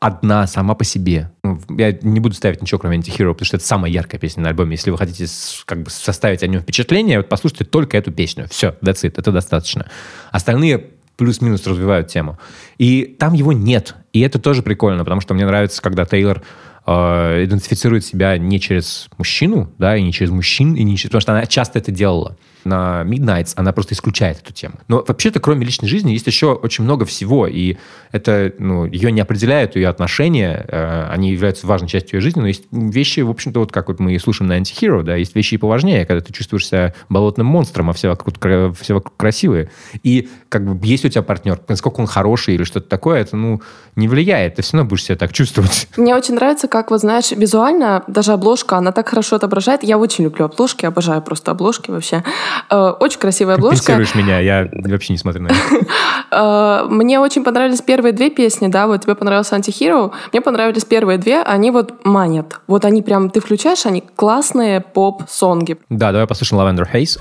[0.00, 1.30] одна сама по себе.
[1.42, 4.50] Ну, Я не буду ставить ничего, кроме Anti-Hero, потому что это самая яркая песня на
[4.50, 4.72] альбоме.
[4.72, 5.26] Если вы хотите
[5.64, 8.46] как бы составить о нем впечатление, вот послушайте только эту песню.
[8.50, 9.86] Все, that's it, это достаточно.
[10.30, 12.38] Остальные плюс-минус развивают тему.
[12.76, 13.94] И там его нет.
[14.12, 16.42] И это тоже прикольно, потому что мне нравится, когда Тейлор
[16.86, 21.10] э, идентифицирует себя не через мужчину, да, и не через мужчин, и не через...
[21.10, 22.36] потому что она часто это делала.
[22.64, 24.74] На Midnights она просто исключает эту тему.
[24.88, 27.76] Но вообще-то, кроме личной жизни, есть еще очень много всего, и
[28.12, 32.46] это, ну, ее не определяют, ее отношения, э, они являются важной частью ее жизни, но
[32.46, 35.56] есть вещи, в общем-то, вот как вот мы слушаем на Anti-Hero, да, есть вещи и
[35.56, 38.36] поважнее, когда ты чувствуешь себя болотным монстром, а все вокруг,
[38.80, 39.70] все вокруг красивые.
[40.02, 43.60] И как бы есть у тебя партнер, насколько он хороший или что-то такое, это, ну,
[43.96, 45.88] не влияет, ты все равно будешь себя так чувствовать.
[45.96, 49.82] Мне очень нравится, как, вот знаешь, визуально даже обложка, она так хорошо отображает.
[49.82, 52.22] Я очень люблю обложки, обожаю просто обложки вообще.
[52.70, 53.86] Э, Очень красивая обложка.
[53.86, 55.56] Компенсируешь меня, я вообще не смотрю на это.
[56.30, 61.16] Э, Мне очень понравились первые две песни, да, вот тебе понравился Антихиро, мне понравились первые
[61.18, 62.60] две, они вот манят.
[62.66, 65.78] Вот они прям, ты включаешь, они классные поп-сонги.
[65.90, 67.20] Да, давай послушаем Lavender Haze.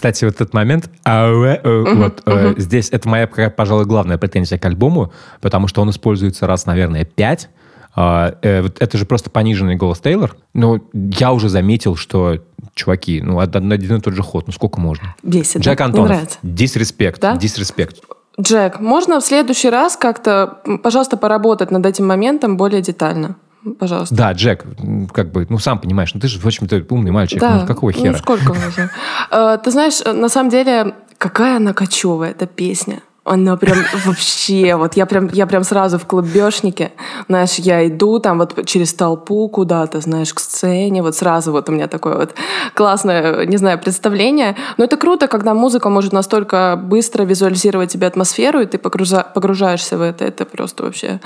[0.00, 4.64] Кстати, вот этот момент, ауэ, э, вот э, здесь это моя, пожалуй, главная претензия к
[4.64, 7.50] альбому, потому что он используется раз, наверное, пять.
[7.94, 10.36] А, э, это же просто пониженный голос Тейлор.
[10.54, 12.38] Но я уже заметил, что,
[12.72, 15.14] чуваки, ну, один, один и тот же ход, ну сколько можно?
[15.22, 15.60] Бесит?
[15.60, 17.36] Джек Антонов, дисреспект, Да?
[17.36, 17.98] дисреспект.
[18.40, 23.36] Джек, можно в следующий раз как-то, пожалуйста, поработать над этим моментом более детально?
[23.78, 24.14] Пожалуйста.
[24.14, 24.64] Да, Джек,
[25.12, 28.12] как бы, ну, сам понимаешь, ну, ты же, в общем-то, умный мальчик, ну, какого хера?
[28.12, 28.90] Ну, сколько уже?
[29.30, 33.00] Э, Ты знаешь, э, на самом деле, какая она кочевая, эта песня.
[33.22, 36.92] Она прям вообще, вот я прям, я прям сразу в клубешнике,
[37.28, 41.72] знаешь, я иду там вот через толпу куда-то, знаешь, к сцене, вот сразу вот у
[41.72, 42.34] меня такое вот
[42.74, 44.56] классное, не знаю, представление.
[44.78, 49.98] Но это круто, когда музыка может настолько быстро визуализировать тебе атмосферу, и ты погружа- погружаешься
[49.98, 51.20] в это, это просто вообще...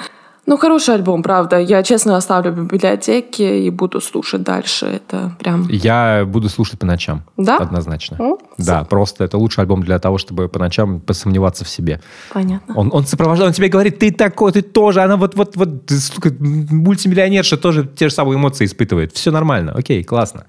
[0.47, 1.59] Ну, хороший альбом, правда.
[1.59, 4.87] Я, честно, оставлю в библиотеке и буду слушать дальше.
[4.87, 5.67] Это прям...
[5.71, 7.23] Я буду слушать по ночам.
[7.39, 7.57] Да?
[7.57, 8.17] Однозначно.
[8.21, 12.01] Ну, Да, просто это лучший альбом для того, чтобы по ночам посомневаться в себе.
[12.33, 12.75] Понятно.
[12.77, 16.31] Он, он сопровождает, он тебе говорит, ты такой, ты тоже, она вот, вот, вот, сука,
[16.39, 19.15] мультимиллионерша тоже те же самые эмоции испытывает.
[19.15, 20.45] Все нормально, окей, классно.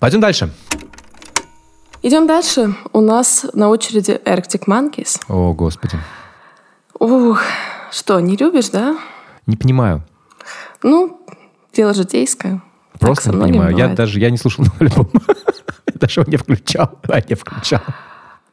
[0.00, 0.50] Пойдем дальше.
[2.02, 2.74] Идем дальше.
[2.92, 5.20] У нас на очереди Arctic Monkeys.
[5.28, 5.96] О, господи.
[6.98, 7.40] Ух,
[7.94, 8.96] что, не любишь, да?
[9.46, 10.02] Не понимаю.
[10.82, 11.20] Ну,
[11.72, 12.60] дело житейское.
[12.98, 13.70] Просто не понимаю.
[13.70, 13.94] Я бывает.
[13.96, 15.10] даже я не слушал новый альбом.
[15.86, 16.98] Я Даже его не включал.
[17.04, 17.80] Да, не включал.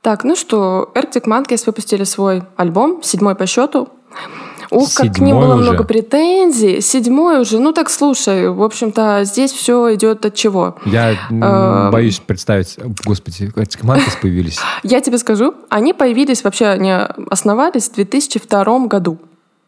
[0.02, 3.90] Так, ну что, Arctic Monkeys выпустили свой альбом, седьмой по счету.
[4.72, 5.64] Ух, как к ним было уже?
[5.64, 6.80] много претензий.
[6.82, 7.60] Седьмой уже.
[7.60, 10.78] Ну так слушай, в общем-то, здесь все идет от чего.
[10.86, 11.92] Я Эм.
[11.92, 14.60] боюсь представить, господи, эти команды появились.
[14.84, 16.94] Я тебе скажу, они появились, вообще они
[17.30, 19.20] основались в 2002 году.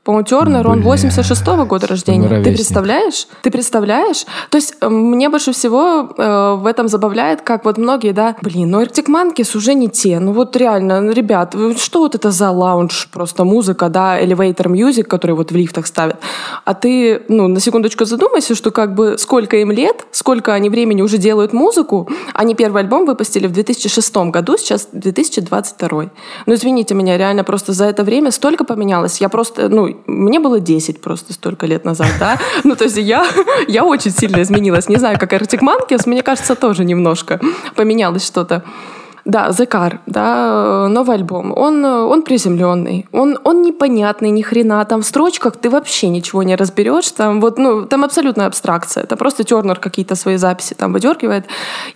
[0.04, 0.96] По-моему, Тернер, он Бля.
[0.96, 2.28] 86-го года рождения.
[2.28, 3.26] Ты представляешь?
[3.42, 4.26] Ты представляешь?
[4.50, 8.82] То есть мне больше всего э, в этом забавляет, как вот многие, да, блин, ну
[8.82, 10.20] Arctic Monkeys уже не те.
[10.20, 15.04] Ну вот реально, ну, ребят, что вот это за лаунж, просто музыка, да, elevator music,
[15.04, 16.18] который вот в лифтах ставят.
[16.66, 21.02] А ты, ну, на секундочку задумайся, что как бы сколько им лет, сколько они времени
[21.02, 22.10] уже делают музыку.
[22.34, 26.10] Они первый альбом выпустили в 2006 году, сейчас 2022.
[26.46, 29.22] Ну, извините меня, реально просто за это время столько поменялось.
[29.22, 32.38] Я просто, ну, мне было 10 просто столько лет назад, да.
[32.63, 33.25] Ну, то есть я,
[33.67, 34.89] я очень сильно изменилась.
[34.89, 37.39] Не знаю, как Arctic Monkeys, мне кажется, тоже немножко
[37.75, 38.63] поменялось что-то.
[39.25, 41.53] Да, The Car, да, новый альбом.
[41.56, 44.84] Он, он приземленный, он, он непонятный ни хрена.
[44.84, 47.10] Там в строчках ты вообще ничего не разберешь.
[47.12, 49.03] Там, вот, ну, там абсолютная абстракция.
[49.03, 51.45] Это просто Тернер какие-то свои записи там выдергивает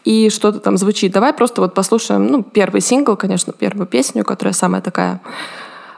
[0.05, 1.12] и что-то там звучит.
[1.12, 5.19] Давай просто вот послушаем, ну, первый сингл, конечно, первую песню, которая самая такая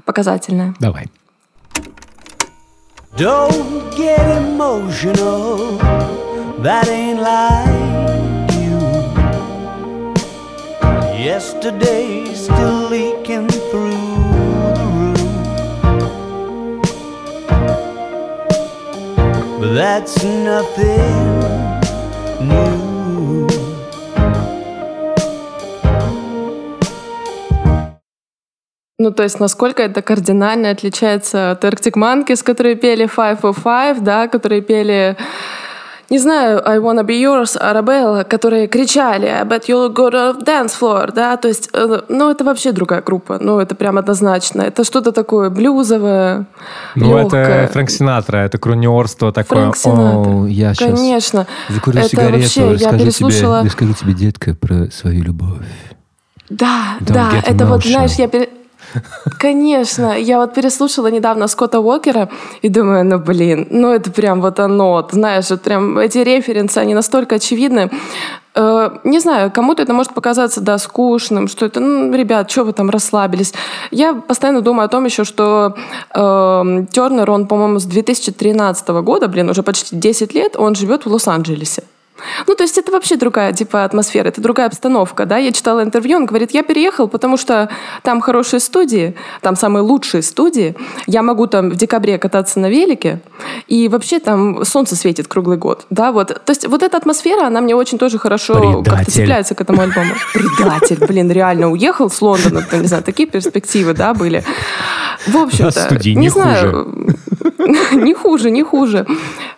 [0.05, 0.73] показательная.
[0.79, 1.05] Давай.
[3.15, 5.77] Don't get emotional,
[6.63, 8.79] that ain't like you.
[11.21, 13.91] Yesterday still leaking through
[14.79, 15.21] the roof.
[19.59, 21.29] But that's nothing
[22.47, 22.78] new.
[29.01, 34.01] Ну, то есть, насколько это кардинально отличается от Arctic Monkeys, которые пели Five of Five,
[34.01, 35.15] да, которые пели,
[36.09, 40.39] не знаю, I Wanna Be Yours, Arabella, которые кричали I bet you look good on
[40.39, 43.97] the dance floor, да, то есть, э, ну, это вообще другая группа, ну, это прям
[43.97, 44.63] однозначно.
[44.63, 46.45] Это что-то такое блюзовое,
[46.95, 47.63] Ну, легкое.
[47.63, 49.59] это Фрэнк Синатра, это крунерство такое.
[49.61, 50.29] Фрэнк Синатра.
[50.29, 51.47] «О, я сейчас Конечно.
[51.69, 55.65] закурю Это сигарету, вообще, я расскажу переслушала- тебе, расскажу тебе, детка, про свою любовь.
[56.49, 58.49] Да, Don't да, это вот, знаешь, я пере-
[59.37, 62.29] Конечно, я вот переслушала недавно Скотта Уокера
[62.61, 66.93] и думаю, ну блин, ну это прям вот оно, знаешь, вот прям эти референсы, они
[66.93, 67.89] настолько очевидны.
[68.55, 72.73] Э, Не знаю, кому-то это может показаться, да, скучным, что это, ну, ребят, что вы
[72.73, 73.53] там расслабились.
[73.91, 75.75] Я постоянно думаю о том еще, что
[76.13, 81.11] э, Тернер, он, по-моему, с 2013 года, блин, уже почти 10 лет, он живет в
[81.11, 81.83] Лос-Анджелесе.
[82.47, 85.37] Ну, то есть это вообще другая типа атмосфера, это другая обстановка, да.
[85.37, 87.69] Я читала интервью, он говорит, я переехал, потому что
[88.03, 90.75] там хорошие студии, там самые лучшие студии.
[91.07, 93.19] Я могу там в декабре кататься на велике,
[93.67, 96.27] и вообще там солнце светит круглый год, да, вот.
[96.27, 100.13] То есть вот эта атмосфера, она мне очень тоже хорошо как-то цепляется к этому альбому.
[100.33, 104.43] Предатель, блин, реально уехал с Лондона, там, не знаю, такие перспективы, да, были.
[105.27, 107.15] В общем-то, не не знаю,
[107.91, 109.05] не хуже, не хуже.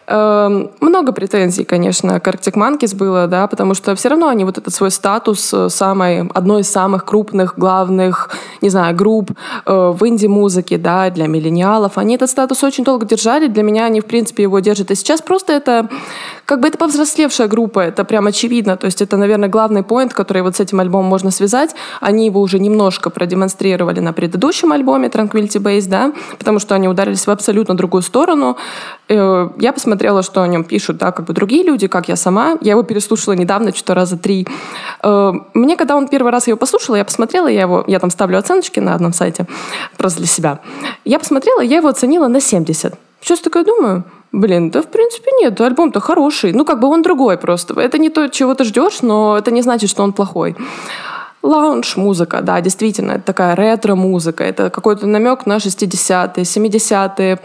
[0.08, 4.58] Эм, Много претензий, конечно, к Arctic Monkeys было, да, потому что все равно они вот
[4.58, 8.30] этот свой статус э, самой, одной из самых крупных, главных,
[8.62, 9.32] не знаю, групп
[9.66, 14.02] э, в инди-музыке, да, для миллениалов, они этот статус очень долго держали, для меня они,
[14.02, 15.90] в принципе, его держат и сейчас, просто это,
[16.46, 20.42] как бы это повзрослевшая группа, это прям очевидно, то есть это, наверное, главный поинт, который
[20.42, 25.60] вот с этим альбомом можно связать, они его уже немножко продемонстрировали на предыдущем альбоме Tranquility
[25.62, 28.58] Base, да, потому что они ударились в абсолютно другую сторону.
[29.10, 32.41] Э, Я посмотрела, что о нем пишут, да, как бы другие люди, как я сама.
[32.62, 34.48] Я его переслушала недавно, что-то раза три.
[35.04, 38.38] Э, Мне, когда он первый раз его послушала, я посмотрела, я его, я там ставлю
[38.38, 39.46] оценочки на одном сайте,
[39.98, 40.60] просто для себя.
[41.06, 42.94] Я посмотрела, я его оценила на 70.
[43.22, 46.54] Сейчас такая думаю, Блин, да в принципе нет, альбом-то хороший.
[46.54, 47.80] Ну, как бы он другой просто.
[47.80, 50.56] Это не то, чего ты ждешь, но это не значит, что он плохой.
[51.44, 57.40] Лаунж-музыка, да, действительно, это такая ретро-музыка, это какой-то намек на 60-е, 70-е.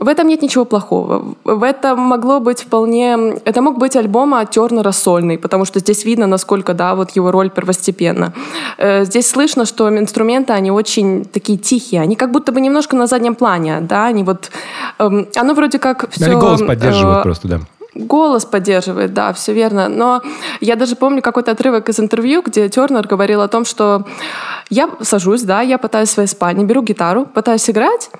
[0.00, 1.36] В этом нет ничего плохого.
[1.44, 3.34] В этом могло быть вполне...
[3.44, 7.30] Это мог быть альбом от Тернера сольный, потому что здесь видно, насколько, да, вот его
[7.30, 8.32] роль первостепенна.
[8.78, 13.06] Э, Здесь слышно, что инструменты, они очень такие тихие, они как будто бы немножко на
[13.06, 14.50] заднем плане, да, они вот...
[14.98, 16.24] эм, Оно вроде как все...
[16.24, 17.60] Они голос поддерживают просто, да.
[17.94, 19.88] Голос поддерживает, да, все верно.
[19.88, 20.22] Но
[20.62, 24.06] я даже помню какой-то отрывок из интервью, где Тернер говорил о том, что
[24.70, 28.10] я сажусь, да, я пытаюсь в своей спальне, беру гитару, пытаюсь играть,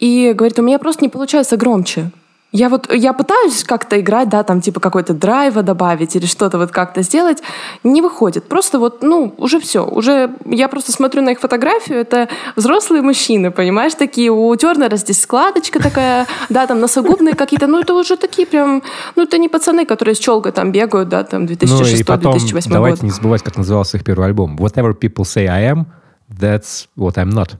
[0.00, 2.10] и говорит, у меня просто не получается громче.
[2.52, 6.72] Я вот, я пытаюсь как-то играть, да, там типа какой-то драйва добавить или что-то вот
[6.72, 7.38] как-то сделать,
[7.84, 8.48] не выходит.
[8.48, 13.52] Просто вот, ну, уже все, уже я просто смотрю на их фотографию, это взрослые мужчины,
[13.52, 18.48] понимаешь, такие, у Тернера здесь складочка такая, да, там носогубные какие-то, ну, это уже такие
[18.48, 18.82] прям,
[19.14, 21.52] ну, это не пацаны, которые с челкой там бегают, да, там Ну
[21.86, 23.04] и потом 2006-2008 давайте год.
[23.04, 24.56] не забывать, как назывался их первый альбом.
[24.56, 25.84] Whatever people say I am,
[26.28, 27.50] that's what I'm not.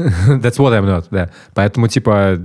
[0.28, 1.30] That's what I'm not, да.
[1.54, 2.38] Поэтому, типа,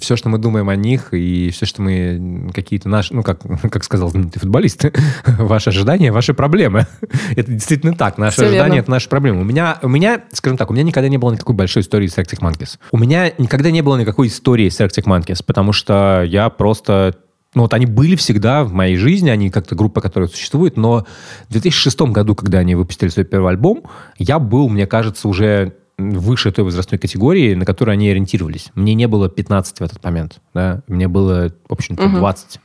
[0.00, 3.84] все, что мы думаем о них, и все, что мы какие-то наши, ну, как, как
[3.84, 4.84] сказал знаменитый футболист,
[5.26, 6.86] ваши ожидания, ваши проблемы.
[7.34, 8.18] это действительно так.
[8.18, 8.82] Наши Всё ожидания верно.
[8.82, 9.40] это наши проблемы.
[9.40, 12.18] У меня, у меня, скажем так, у меня никогда не было никакой большой истории с
[12.18, 12.78] Arctic Monkeys.
[12.92, 17.16] У меня никогда не было никакой истории с Arctic Monkeys, потому что я просто
[17.54, 21.06] ну вот они были всегда в моей жизни, они как-то группа, которая существует, но
[21.48, 23.84] в 2006 году, когда они выпустили свой первый альбом,
[24.18, 28.70] я был, мне кажется, уже выше той возрастной категории, на которую они ориентировались.
[28.74, 32.60] Мне не было 15 в этот момент, да, мне было, в общем-то, 20.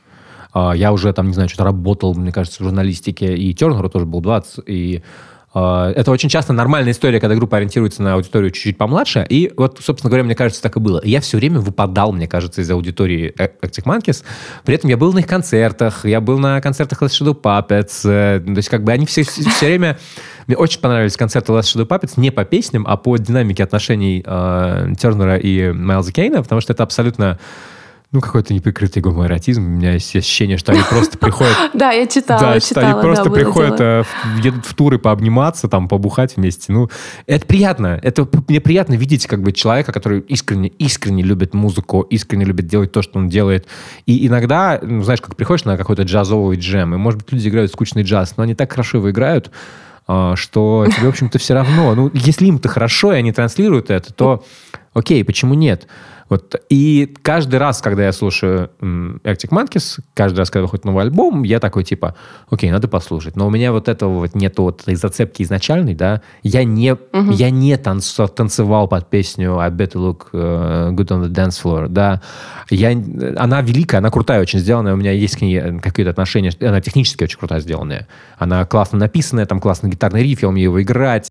[0.52, 4.04] А, Я уже там, не знаю, что-то работал, мне кажется, в журналистике, и Тернеру тоже
[4.04, 5.02] был 20, и
[5.54, 9.26] а, это очень часто нормальная история, когда группа ориентируется на аудиторию чуть-чуть помладше.
[9.28, 11.00] И вот, собственно говоря, мне кажется, так и было.
[11.04, 14.24] Я все время выпадал, мне кажется, из аудитории э, Arctic Monkeys.
[14.64, 18.08] При этом я был на их концертах, я был на концертах Last Shadow Puppets.
[18.08, 19.98] э, То есть как бы они все, все время...
[20.46, 24.94] Мне очень понравились концерты Last Shadow Puppets не по песням, а по динамике отношений э,
[24.98, 27.38] Тернера и Майлза Кейна, потому что это абсолютно
[28.12, 29.64] ну, какой-то неприкрытый гомоэротизм.
[29.64, 32.86] У меня есть ощущение, что они просто приходят Да, я читала, да, читала.
[32.86, 34.04] что они просто приходят, э,
[34.42, 36.72] едут в туры пообниматься, там, побухать вместе.
[36.72, 36.90] Ну,
[37.26, 37.98] это приятно.
[38.02, 42.92] Это мне приятно видеть как бы человека, который искренне, искренне любит музыку, искренне любит делать
[42.92, 43.66] то, что он делает.
[44.04, 47.72] И иногда, ну, знаешь, как приходишь на какой-то джазовый джем, и, может быть, люди играют
[47.72, 49.50] скучный джаз, но они так хорошо его играют,
[50.06, 51.94] что тебе, в общем-то, все равно.
[51.94, 54.44] Ну, если им-то хорошо, и они транслируют это, то
[54.94, 55.86] окей, почему нет?
[56.28, 56.54] Вот.
[56.70, 61.60] И каждый раз, когда я слушаю Arctic Monkeys, каждый раз, когда выходит новый альбом, я
[61.60, 62.16] такой, типа,
[62.48, 63.36] окей, надо послушать.
[63.36, 66.22] Но у меня вот этого вот нету вот этой зацепки изначальной, да.
[66.42, 66.96] Я не,
[67.34, 71.88] я не танцу- танцевал под песню I better look э, good on the dance floor,
[71.88, 72.22] да.
[72.70, 72.92] Я,
[73.36, 77.24] она великая, она крутая очень сделанная, у меня есть к ней какие-то отношения, она технически
[77.24, 78.08] очень крутая сделанная.
[78.38, 81.28] Она классно написанная, там классный гитарный риф, я умею его играть.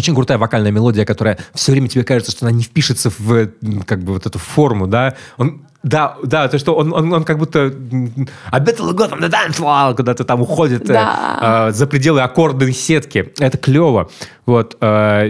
[0.00, 3.48] Очень крутая вокальная мелодия, которая все время тебе кажется, что она не впишется в
[3.84, 5.14] как бы вот эту форму, да.
[5.36, 9.12] Он, да, да, то, что он, он, он как будто м, а better look good
[9.12, 11.68] on the dance floor, куда-то там уходит э, Да.
[11.68, 13.30] э, за пределы аккордной сетки.
[13.38, 14.08] Это клево.
[14.46, 14.78] Вот.
[14.80, 15.28] э,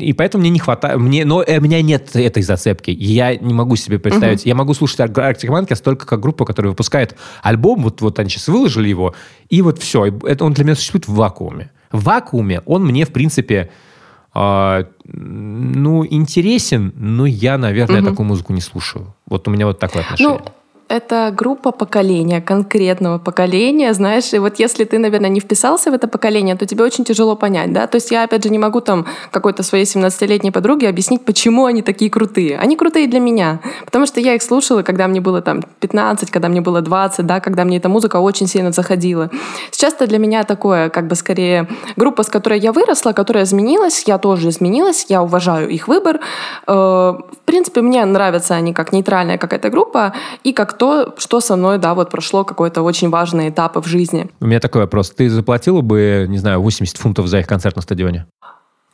[0.00, 1.00] и поэтому мне не хватает...
[1.00, 2.92] Мне, но э, у меня нет этой зацепки.
[2.92, 4.46] Я не могу себе представить...
[4.46, 8.30] Я могу слушать Ar- Arctic Monkeys только как группа, которая выпускает альбом, вот, вот они
[8.30, 9.16] сейчас выложили его,
[9.48, 10.06] и вот все.
[10.06, 11.72] Это он для меня существует в вакууме.
[11.90, 13.70] В вакууме он мне, в принципе,
[14.38, 19.14] а, ну, интересен, но я, наверное, такую музыку не слушаю.
[19.26, 20.40] Вот у меня вот такое отношение.
[20.44, 20.52] Ну,
[20.88, 26.06] это группа поколения, конкретного поколения, знаешь, и вот если ты, наверное, не вписался в это
[26.06, 29.06] поколение, то тебе очень тяжело понять, да, то есть я, опять же, не могу там
[29.30, 32.58] какой-то своей 17-летней подруге объяснить, почему они такие крутые.
[32.58, 36.48] Они крутые для меня, потому что я их слушала, когда мне было там 15, когда
[36.48, 39.30] мне было 20, да, когда мне эта музыка очень сильно заходила.
[39.72, 44.04] Сейчас это для меня такое, как бы скорее, группа, с которой я выросла, которая изменилась,
[44.06, 46.20] я тоже изменилась, я уважаю их выбор.
[46.66, 50.12] Э, В принципе, мне нравятся они как нейтральная какая-то группа
[50.44, 54.30] и как то, что со мной, да, вот прошло какой-то очень важный этап в жизни.
[54.40, 55.10] У меня такой вопрос.
[55.10, 58.26] Ты заплатила бы, не знаю, 80 фунтов за их концерт на стадионе?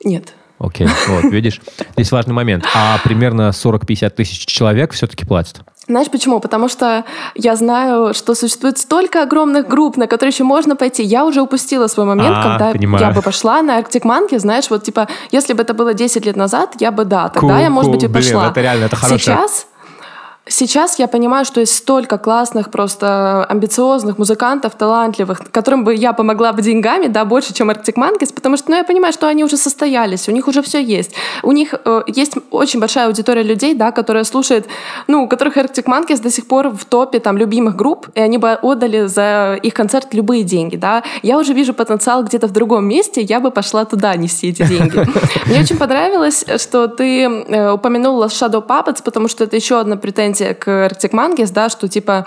[0.04, 0.34] Нет.
[0.58, 1.60] Окей, вот, видишь?
[1.94, 2.64] Здесь важный момент.
[2.74, 5.62] А примерно 40-50 тысяч человек все-таки платят.
[5.88, 6.38] Знаешь почему?
[6.38, 7.04] Потому что
[7.34, 11.02] я знаю, что существует столько огромных групп, на которые еще можно пойти.
[11.02, 13.04] Я уже упустила свой момент, А, когда понимаю.
[13.04, 16.36] я бы пошла на Arctic Monkey, знаешь, вот типа, если бы это было 10 лет
[16.36, 17.94] назад, я бы, да, тогда Cool, я, может cool.
[17.94, 18.48] быть, и Блин, пошла.
[18.50, 19.66] это реально, это хорошая- Сейчас
[20.48, 26.52] Сейчас я понимаю, что есть столько классных, просто амбициозных музыкантов, талантливых, которым бы я помогла
[26.52, 29.56] бы деньгами, да, больше, чем Arctic Monkeys, потому что, ну, я понимаю, что они уже
[29.56, 31.12] состоялись, у них уже все есть.
[31.44, 34.66] У них э, есть очень большая аудитория людей, да, которая слушает,
[35.06, 38.38] ну, у которых Arctic Monkeys до сих пор в топе там любимых групп, и они
[38.38, 41.04] бы отдали за их концерт любые деньги, да.
[41.22, 45.06] Я уже вижу потенциал где-то в другом месте, я бы пошла туда нести эти деньги.
[45.46, 50.31] Мне очень понравилось, что ты э, упомянула Shadow Puppets, потому что это еще одна претензия
[50.38, 52.26] к Arctic Monkeys, да, что типа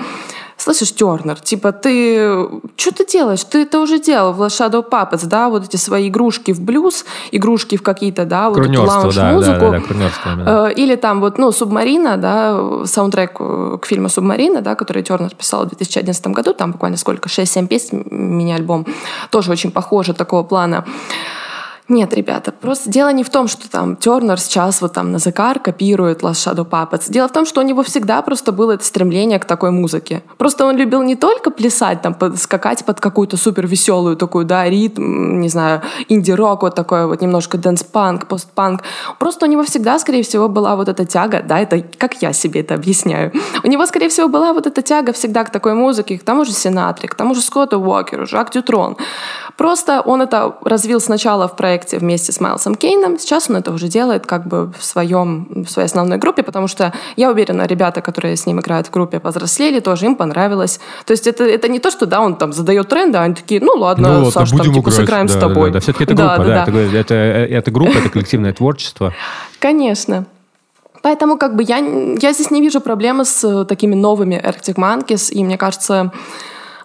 [0.57, 2.47] Слышишь, Тернер, типа, ты
[2.77, 3.43] что ты делаешь?
[3.43, 7.75] Ты это уже делал в Shadow Puppets, да, вот эти свои игрушки в блюз, игрушки
[7.75, 9.59] в какие-то, да, вот эту да, да, лаунж-музыку.
[9.59, 9.79] да, да,
[10.25, 10.67] именно.
[10.69, 15.35] Э, Или там вот, ну, «Субмарина», да, саундтрек э, к фильму «Субмарина», да, который Тернер
[15.35, 18.87] писал в 2011 году, там буквально сколько, 6-7 песен, мини-альбом,
[19.31, 20.85] тоже очень похоже такого плана.
[21.87, 25.59] Нет, ребята, просто дело не в том, что там Тернер сейчас вот там на Закар
[25.59, 27.11] копирует Last Shadow Puppets.
[27.11, 30.23] Дело в том, что у него всегда просто было это стремление к такой музыке.
[30.37, 35.39] Просто он любил не только плясать, там, скакать под какую-то супер веселую такую, да, ритм,
[35.39, 38.81] не знаю, инди-рок, вот такой вот немножко dance-панк, пост-панк.
[39.19, 42.61] Просто у него всегда, скорее всего, была вот эта тяга, да, это как я себе
[42.61, 43.31] это объясняю.
[43.63, 46.51] У него, скорее всего, была вот эта тяга всегда к такой музыке, к тому же
[46.51, 48.97] Синатре, к тому же Скотту Уокеру, Жак Дютрон.
[49.57, 53.87] Просто он это развил сначала в проекте вместе с Майлсом Кейном, сейчас он это уже
[53.87, 58.35] делает как бы в, своем, в своей основной группе, потому что я уверена, ребята, которые
[58.35, 60.79] с ним играют в группе, повзрослели, тоже им понравилось.
[61.05, 63.61] То есть это, это не то, что да, он там задает тренды, а они такие,
[63.61, 64.93] ну ладно, Ну, ладно, Саш, там типа играть.
[64.93, 65.71] сыграем Да, с да, тобой.
[65.71, 66.63] Да, все-таки это группа, да.
[66.63, 69.13] Это, это, это группа, это коллективное творчество.
[69.59, 70.25] Конечно.
[71.01, 75.31] Поэтому как бы я, я здесь не вижу проблемы с э, такими новыми Arctic Monkeys,
[75.31, 76.11] и мне кажется,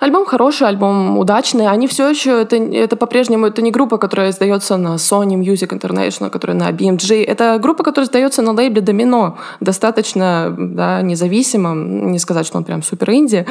[0.01, 1.69] альбом хороший, альбом удачный.
[1.69, 6.31] Они все еще, это, это по-прежнему, это не группа, которая издается на Sony Music International,
[6.31, 7.25] которая на BMG.
[7.25, 11.75] Это группа, которая издается на лейбле Domino, достаточно да, независимо.
[11.75, 13.47] Не сказать, что он прям супер инди.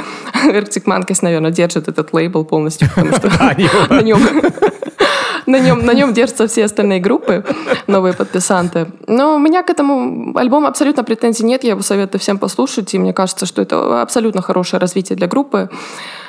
[0.46, 3.30] Arctic Monkeys, наверное, держит этот лейбл полностью, потому что
[3.90, 4.20] на нем
[5.50, 7.44] на нем, на нем держатся все остальные группы,
[7.88, 8.88] новые подписанты.
[9.08, 11.64] Но у меня к этому альбому абсолютно претензий нет.
[11.64, 12.94] Я его советую всем послушать.
[12.94, 15.70] И мне кажется, что это абсолютно хорошее развитие для группы.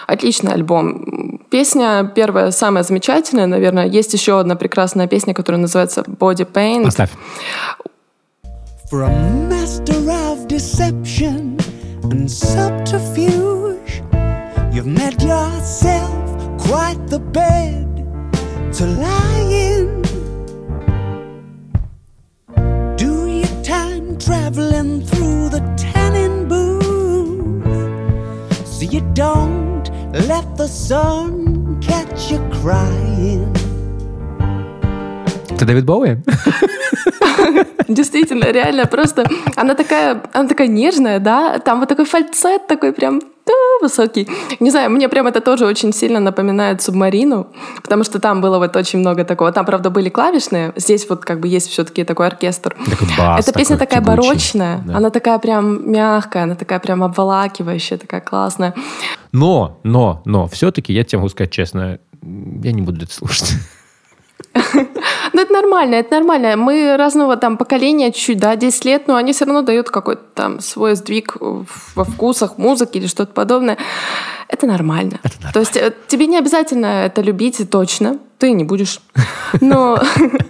[0.06, 1.40] Отличный альбом.
[1.50, 3.86] Песня первая, самая замечательная, наверное.
[3.86, 6.84] Есть еще одна прекрасная песня, которая называется Body Pain.
[6.84, 7.10] Поставь.
[8.90, 11.56] From master of deception
[12.10, 14.02] and subterfuge,
[14.72, 16.10] you've made yourself
[16.58, 17.89] quite the bed
[18.72, 20.02] to lie in.
[22.96, 27.64] Do your time traveling through the tanning booth
[28.66, 29.70] so you don't
[30.12, 33.54] Let the sun catch you crying.
[35.60, 36.16] Это Дэвид Боуи?
[37.88, 43.20] Действительно, реально, просто она такая, она такая нежная, да, там вот такой фальцет такой прям
[43.82, 44.26] высокий.
[44.60, 47.48] Не знаю, мне прям это тоже очень сильно напоминает «Субмарину»,
[47.82, 49.52] потому что там было вот очень много такого.
[49.52, 52.74] Там, правда, были клавишные, здесь вот как бы есть все-таки такой оркестр.
[52.88, 54.28] Такой бас Эта песня такая тягучий.
[54.28, 54.96] барочная, Да.
[54.96, 58.72] она такая прям мягкая, она такая прям обволакивающая, такая классная.
[59.32, 63.52] Но, но, но, все-таки, я тебе могу сказать честно, я не буду это слушать.
[65.32, 66.56] Ну, это нормально, это нормально.
[66.56, 70.60] Мы разного там поколения чуть-чуть, да, 10 лет, но они все равно дают какой-то там
[70.60, 73.76] свой сдвиг во вкусах музыки или что-то подобное.
[74.48, 75.20] Это нормально.
[75.52, 78.18] То есть э, тебе не обязательно это любить, точно.
[78.38, 79.00] Ты не будешь.
[79.60, 80.02] Но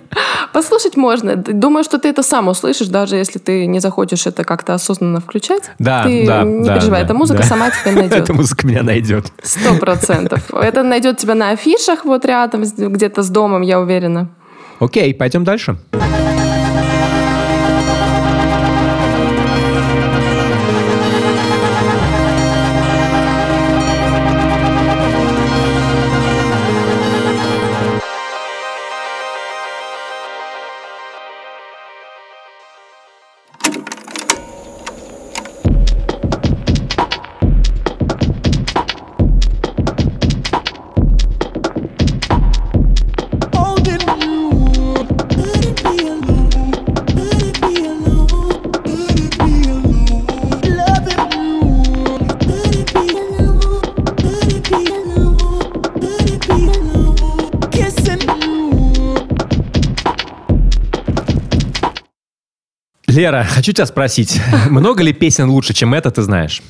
[0.53, 1.37] послушать можно.
[1.37, 5.71] Думаю, что ты это сам услышишь, даже если ты не захочешь это как-то осознанно включать.
[5.79, 7.49] Да, ты да, не да, переживай, да, эта музыка да.
[7.49, 8.19] сама тебя найдет.
[8.21, 9.27] Эта музыка меня найдет.
[9.43, 10.51] Сто процентов.
[10.55, 14.29] Это найдет тебя на афишах вот рядом, где-то с домом, я уверена.
[14.81, 15.77] Окей, пойдем дальше.
[63.31, 66.63] Лера, хочу тебя спросить, много ли песен лучше, чем это, ты знаешь?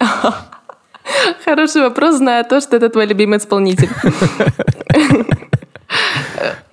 [1.44, 3.88] Хороший вопрос, зная то, что это твой любимый исполнитель.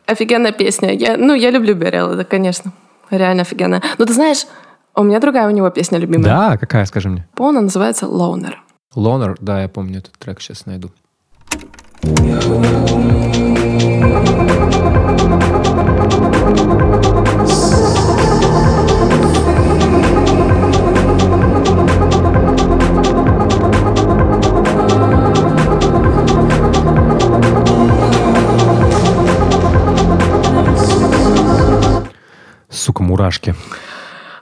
[0.07, 0.91] Офигенная песня.
[0.93, 2.73] Я, ну, я люблю Берел, это, конечно.
[3.11, 3.83] Реально офигенная.
[3.99, 4.47] Но ты знаешь,
[4.95, 6.25] у меня другая у него песня любимая.
[6.25, 7.27] Да, какая, скажи мне?
[7.37, 8.55] Она называется «Loner».
[8.95, 10.91] Лонер, да, я помню этот трек, сейчас найду.
[32.83, 33.55] Сука, мурашки.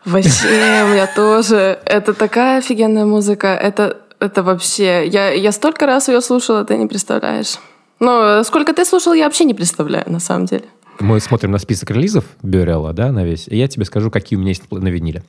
[0.03, 1.77] Вообще, у меня тоже.
[1.85, 3.49] Это такая офигенная музыка.
[3.49, 5.07] Это, это вообще...
[5.07, 7.59] Я, я столько раз ее слушала, ты не представляешь.
[7.99, 10.65] Ну, сколько ты слушал, я вообще не представляю, на самом деле.
[10.99, 13.47] Мы смотрим на список релизов Бюрелла, да, на весь.
[13.47, 15.21] И я тебе скажу, какие у меня есть на виниле.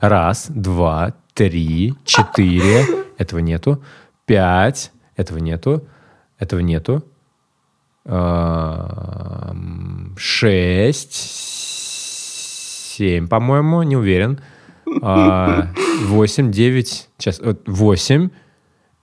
[0.00, 2.84] Раз, два, три, четыре.
[3.16, 3.80] Этого нету.
[4.24, 4.90] Пять.
[5.14, 5.86] Этого нету.
[6.40, 7.04] Этого нету.
[8.06, 9.36] Эм,
[10.18, 11.75] Шесть.
[12.96, 14.40] Семь, по-моему, не уверен.
[15.02, 15.68] А,
[16.04, 17.08] Восемь, девять.
[17.18, 17.40] Сейчас.
[17.40, 18.30] вот, Восемь.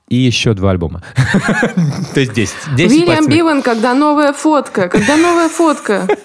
[0.09, 1.01] И еще два альбома.
[2.13, 2.55] То есть десять.
[2.75, 3.29] Десять Вильям пластинок.
[3.37, 4.89] Биван, когда новая фотка?
[4.89, 6.07] Когда новая фотка?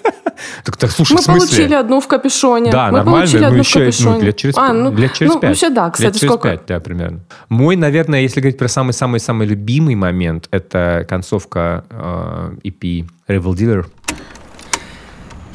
[0.63, 2.71] Так, так, слушай, Мы в получили одну в капюшоне.
[2.71, 3.19] Да, Мы нормально.
[3.19, 4.15] получили Ну, одну в еще капюшоне.
[4.19, 5.49] ну, лет через, А, ну, лет через ну, пять.
[5.49, 6.49] Вообще, да, кстати, лет через сколько?
[6.49, 7.19] пять, да, примерно.
[7.49, 13.85] Мой, наверное, если говорить про самый-самый-самый любимый момент, это концовка э, EP Rebel Dealer.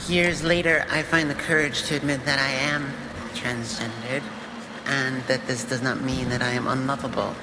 [0.09, 2.93] Years later, I find the courage to admit that I am
[3.33, 4.23] transgendered
[4.85, 7.35] and that this does not mean that I am unlovable.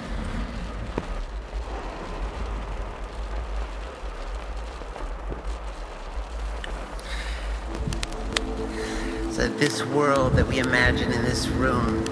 [9.32, 12.06] So this world that we imagine in this room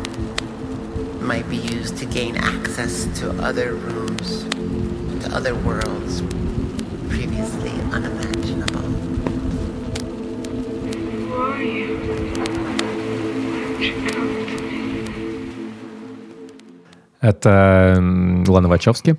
[1.22, 4.46] might be used to gain access to other rooms,
[5.24, 6.22] to other worlds
[7.08, 8.39] previously unimaginable.
[17.22, 17.98] Это
[18.48, 19.18] Лана Вачовски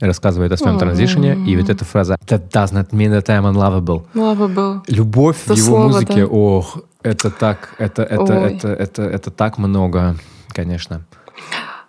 [0.00, 4.04] рассказывает о своем транзишне, и вот эта фраза «That does not mean that I'm unlovable».
[4.48, 4.82] Был.
[4.86, 6.26] Любовь Это в его слово, музыке, да.
[6.26, 8.52] ох, это так, это, это, Ой.
[8.52, 10.16] это, это, это так много,
[10.48, 11.02] конечно.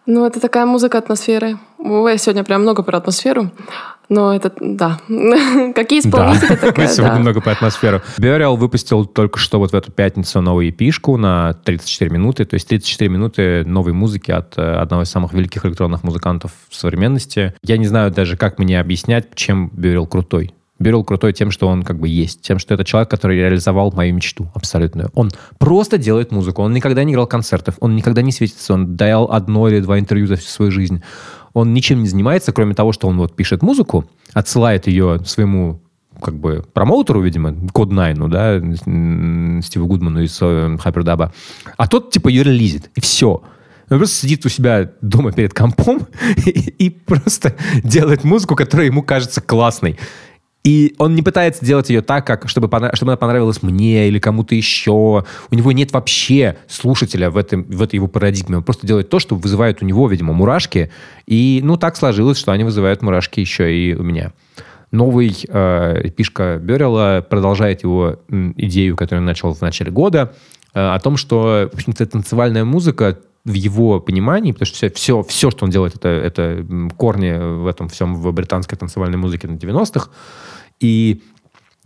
[0.05, 1.57] Ну, это такая музыка атмосферы.
[1.77, 3.51] Ой, сегодня прям много про атмосферу.
[4.09, 4.99] Но это, да.
[5.75, 7.19] Какие исполнители Да, такая, мы сегодня да.
[7.19, 8.01] много по атмосферу.
[8.17, 12.45] Burial выпустил только что вот в эту пятницу новую эпишку на 34 минуты.
[12.45, 16.75] То есть 34 минуты новой музыки от э, одного из самых великих электронных музыкантов в
[16.75, 17.53] современности.
[17.63, 20.53] Я не знаю даже, как мне объяснять, чем Burial крутой.
[20.79, 22.41] Burial крутой тем, что он как бы есть.
[22.41, 25.09] Тем, что это человек, который реализовал мою мечту абсолютную.
[25.13, 26.61] Он просто делает музыку.
[26.61, 27.75] Он никогда не играл концертов.
[27.81, 28.73] Он никогда не светится.
[28.73, 31.03] Он дал одно или два интервью за всю свою жизнь.
[31.53, 35.81] Он ничем не занимается, кроме того, что он вот пишет музыку, отсылает ее своему
[36.21, 38.59] как бы промоутеру, видимо, Код Найну, да,
[39.61, 41.33] Стиву Гудману из э, Хайпердаба,
[41.77, 43.41] а тот типа ее релизит, и все.
[43.89, 46.07] Он просто сидит у себя дома перед компом
[46.45, 49.97] и, и просто делает музыку, которая ему кажется классной.
[50.63, 54.55] И он не пытается делать ее так, как, чтобы, чтобы она понравилась мне или кому-то
[54.55, 55.23] еще.
[55.51, 58.57] У него нет вообще слушателя в, этом, в этой его парадигме.
[58.57, 60.91] Он просто делает то, что вызывает у него, видимо, мурашки.
[61.25, 64.33] И, ну, так сложилось, что они вызывают мурашки еще и у меня.
[64.91, 70.33] Новый э, пишка Беррелла продолжает его идею, которую он начал в начале года,
[70.73, 75.23] э, о том, что, в общем-то, танцевальная музыка в его понимании, потому что все, все,
[75.23, 76.65] все что он делает, это, это
[76.97, 80.09] корни в этом всем в британской танцевальной музыке на 90-х.
[80.79, 81.21] И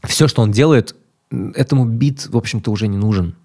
[0.04, 0.96] все, что он делает,
[1.32, 3.36] этому бит, в общем-то, уже не нужен.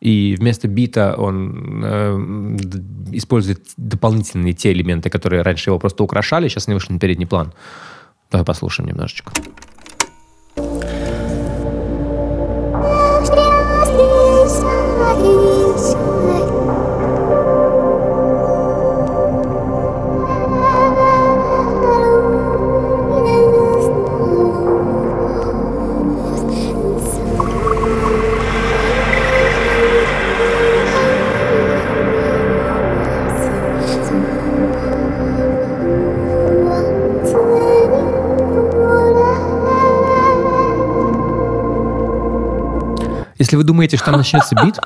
[0.00, 2.56] И вместо бита он э,
[3.12, 7.52] использует дополнительные те элементы, которые раньше его просто украшали, сейчас они вышли на передний план.
[8.30, 9.32] Давай послушаем немножечко.
[43.38, 44.78] Если вы думаете, что там начнется бит.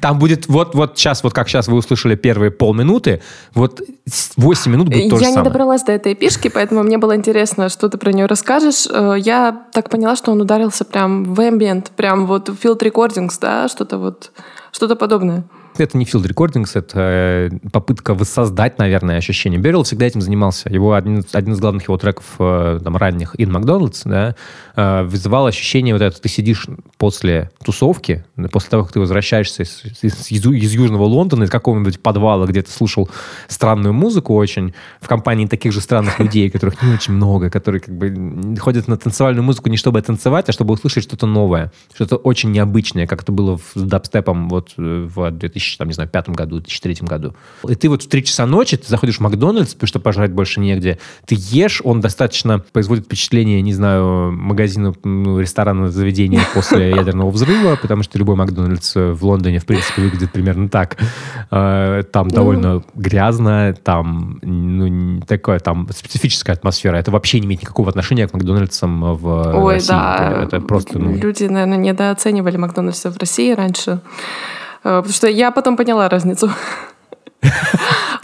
[0.00, 3.20] Там будет вот, вот сейчас, вот как сейчас вы услышали первые полминуты,
[3.54, 5.50] вот с- 8 минут будет то же Я не самое.
[5.50, 8.86] добралась до этой пишки, поэтому мне было интересно, что ты про нее расскажешь.
[8.90, 13.32] Э, Я так поняла, что он ударился прям в ambient, прям вот в field recordings,
[13.40, 14.30] да, что-то вот,
[14.72, 15.44] что-то подобное.
[15.78, 19.58] Это не field recordings, это э, попытка воссоздать, наверное, ощущение.
[19.58, 20.68] Беррилл всегда этим занимался.
[20.68, 24.34] Его один, один из главных его треков э, там, ранних In McDonald's да,
[24.76, 26.66] э, вызывал ощущение вот это, ты сидишь
[26.98, 32.00] после тусовки, после того, как ты возвращаешься из, из- из из Южного Лондона, из какого-нибудь
[32.02, 33.08] подвала, где ты слушал
[33.48, 37.96] странную музыку очень, в компании таких же странных людей, которых не очень много, которые как
[37.96, 42.50] бы ходят на танцевальную музыку не чтобы танцевать, а чтобы услышать что-то новое, что-то очень
[42.50, 46.98] необычное, как это было с дабстепом вот в 2000, там, не знаю, пятом году, 2003
[47.02, 47.34] году.
[47.68, 50.60] И ты вот в 3 часа ночи, ты заходишь в Макдональдс, потому что пожрать больше
[50.60, 57.30] негде, ты ешь, он достаточно производит впечатление, не знаю, магазина, ну, ресторана, заведения после ядерного
[57.30, 60.96] взрыва, потому что любой Макдональдс в Лондоне, в принципе, выглядит примерно так.
[61.50, 66.96] Э, Там довольно грязно, там ну, такое, там специфическая атмосфера.
[66.96, 69.88] Это вообще не имеет никакого отношения к Макдональдсам в Ой, России.
[69.88, 70.42] да.
[70.44, 74.00] Это просто, ну, Люди, наверное, недооценивали Макдональдса в России раньше.
[74.84, 76.50] Э, Потому что я потом поняла разницу.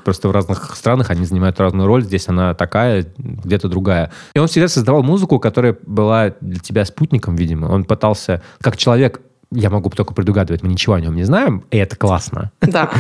[0.05, 2.05] Просто в разных странах они занимают разную роль.
[2.05, 4.13] Здесь она такая, где-то другая.
[4.35, 7.67] И он всегда создавал музыку, которая была для тебя спутником, видимо.
[7.67, 9.21] Он пытался, как человек,
[9.53, 12.51] я могу только предугадывать, мы ничего о нем не знаем, и это классно.
[12.61, 12.91] Да.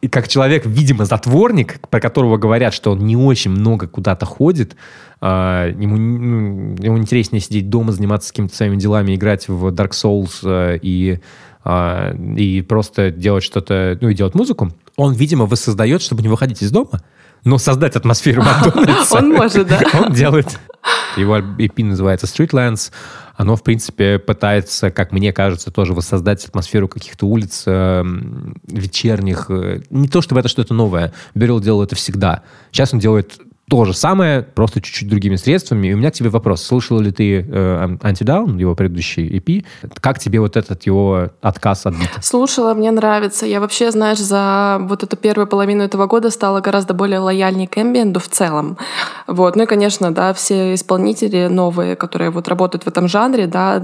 [0.00, 4.76] И как человек, видимо, затворник, про которого говорят, что он не очень много куда-то ходит,
[5.20, 10.40] а, ему, ну, ему интереснее сидеть дома, заниматься какими-то своими делами, играть в Dark Souls
[10.42, 11.20] э, и,
[11.64, 16.62] а, и просто делать что-то, ну и делать музыку, он, видимо, воссоздает, чтобы не выходить
[16.62, 17.02] из дома,
[17.44, 19.18] но создать атмосферу Макдональдса.
[19.18, 19.80] Он может, да.
[19.94, 20.58] Он делает.
[21.16, 22.90] Его EP называется Streetlands.
[23.36, 28.04] Оно, в принципе, пытается, как мне кажется, тоже воссоздать атмосферу каких-то улиц э,
[28.68, 29.46] вечерних.
[29.48, 31.12] э, Не то, чтобы это что-то новое.
[31.34, 32.42] Берил делал это всегда.
[32.70, 33.38] Сейчас он делает
[33.70, 35.86] то же самое, просто чуть-чуть другими средствами.
[35.86, 36.62] И у меня к тебе вопрос.
[36.62, 37.96] Слышал ли ты э,
[38.58, 39.64] его предыдущий EP?
[40.00, 42.20] Как тебе вот этот его отказ от бита?
[42.20, 43.46] Слушала, мне нравится.
[43.46, 47.78] Я вообще, знаешь, за вот эту первую половину этого года стала гораздо более лояльней к
[47.78, 48.76] эмбиенду в целом.
[49.28, 49.54] Вот.
[49.54, 53.80] Ну и, конечно, да, все исполнители новые, которые вот работают в этом жанре, да,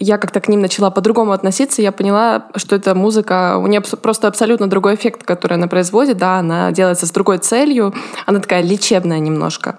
[0.00, 4.28] я как-то к ним начала по-другому относиться, я поняла, что эта музыка, у нее просто
[4.28, 7.94] абсолютно другой эффект, который она производит, да, она делается с другой целью,
[8.24, 9.78] она такая лечебная немножко.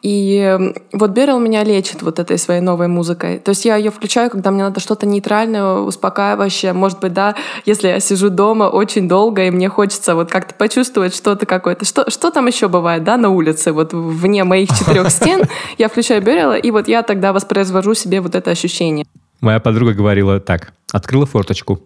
[0.00, 0.58] И
[0.92, 3.40] вот Берил меня лечит вот этой своей новой музыкой.
[3.40, 6.72] То есть я ее включаю, когда мне надо что-то нейтральное, успокаивающее.
[6.72, 7.34] Может быть, да,
[7.66, 11.84] если я сижу дома очень долго, и мне хочется вот как-то почувствовать что-то какое-то.
[11.84, 15.42] Что, что там еще бывает, да, на улице, вот вне моих четырех стен,
[15.76, 19.04] я включаю Берила, и вот я тогда воспроизвожу себе вот это ощущение.
[19.40, 20.72] Моя подруга говорила так.
[20.92, 21.80] Открыла форточку.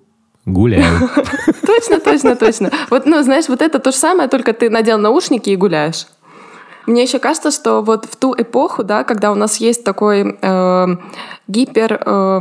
[0.44, 1.08] Гуляю.
[1.66, 2.70] Точно, точно, точно.
[2.90, 6.06] Вот, ну, знаешь, вот это то же самое, только ты надел наушники и гуляешь.
[6.86, 10.86] Мне еще кажется, что вот в ту эпоху, да, когда у нас есть такой э,
[11.46, 12.40] гипер э,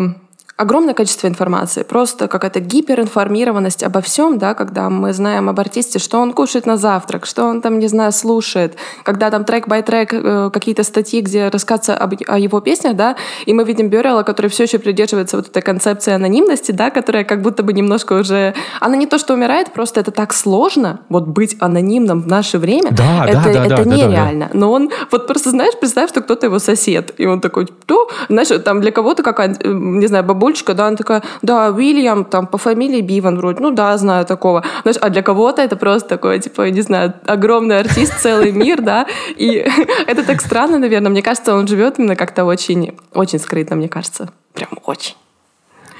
[0.62, 6.20] огромное количество информации, просто какая-то гиперинформированность обо всем, да, когда мы знаем об артисте, что
[6.20, 10.84] он кушает на завтрак, что он там, не знаю, слушает, когда там трек-бай-трек, э, какие-то
[10.84, 13.16] статьи, где рассказывается об, о его песнях, да,
[13.48, 17.42] и мы видим Бюррела, который все еще придерживается вот этой концепции анонимности, да, которая как
[17.42, 18.54] будто бы немножко уже...
[18.80, 22.92] Она не то, что умирает, просто это так сложно, вот быть анонимным в наше время,
[22.92, 24.50] Да, это, да, да, это да, да, да, нереально.
[24.54, 28.10] Но он, вот просто знаешь, представь, что кто-то его сосед, и он такой, кто?
[28.30, 32.48] Знаешь, там для кого-то какая, э, не знаю, бабульчика, да, она такая, да, Уильям, там,
[32.48, 34.64] по фамилии Биван вроде, ну да, знаю такого.
[34.84, 39.06] Знаешь, а для кого-то это просто такой, типа, не знаю, огромный артист, целый мир, да,
[39.38, 39.66] и
[40.08, 41.10] это так странно, наверное.
[41.10, 44.30] Мне кажется, он живет именно как-то очень, очень скрытно, мне кажется.
[44.54, 45.16] Прям очень.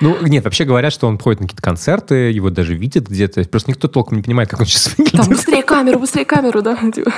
[0.02, 3.44] Ну, нет, вообще говорят, что он ходит на какие-то концерты, его даже видят где-то.
[3.44, 5.28] Просто никто толком не понимает, как он сейчас Там, выглядит.
[5.28, 6.76] быстрее камеру, быстрее камеру, да.
[6.94, 7.12] типа.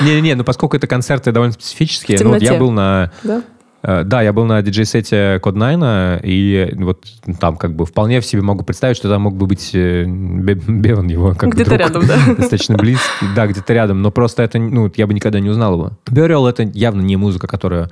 [0.00, 3.12] Не-не-не, ну поскольку это концерты довольно специфические, ну вот я был на...
[3.22, 3.42] Да.
[3.84, 7.04] Э, Да, я был на диджей-сете 9, и вот
[7.38, 10.54] там как бы вполне в себе могу представить, что там мог бы быть э, Бе-
[10.54, 12.16] Беван его как Где-то рядом, да.
[12.36, 15.92] Достаточно близкий, да, где-то рядом, но просто это, ну, я бы никогда не узнал его.
[16.06, 17.90] Burial— это явно не музыка, которая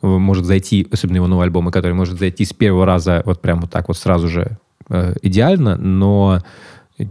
[0.00, 3.42] э, может зайти, особенно его новый альбом, и который может зайти с первого раза вот
[3.42, 4.56] прям вот так вот сразу же
[4.88, 6.40] э, идеально, но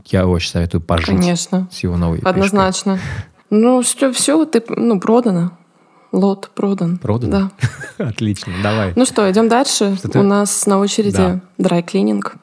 [0.08, 1.68] я очень советую пожить Конечно.
[1.72, 2.20] с его новой.
[2.20, 3.00] Однозначно.
[3.50, 5.52] Ну, все, все, ты, ну, продано.
[6.12, 6.98] Лот продан.
[6.98, 7.52] Продано?
[7.98, 8.06] Да.
[8.10, 8.92] Отлично, давай.
[8.96, 9.96] Ну что, идем дальше.
[9.98, 11.40] Что ты- У нас на очереди Да.
[11.58, 12.36] драй-клининг.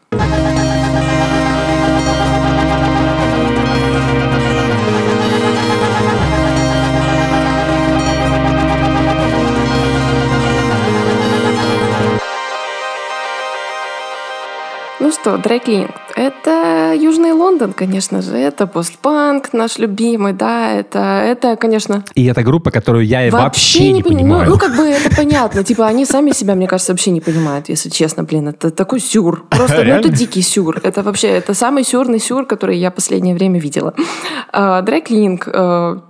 [15.01, 15.93] Ну что, драй-клининг.
[16.19, 18.37] Это Южный Лондон, конечно же.
[18.37, 20.73] Это постпанк наш любимый, да.
[20.73, 24.47] Это, это конечно, И это группа, которую я вообще, не пони- понимаю.
[24.47, 25.63] Ну, ну, как бы это понятно.
[25.63, 28.49] Типа, они сами себя, мне кажется, вообще не понимают, если честно, блин.
[28.49, 29.47] Это такой сюр.
[29.49, 30.81] Просто, ну, это дикий сюр.
[30.83, 33.95] Это вообще, это самый сюрный сюр, который я последнее время видела.
[34.53, 35.49] Дрэклинг.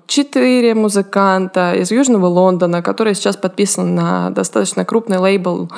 [0.07, 5.71] Четыре музыканта из Южного Лондона, которые сейчас подписаны на достаточно крупный лейбл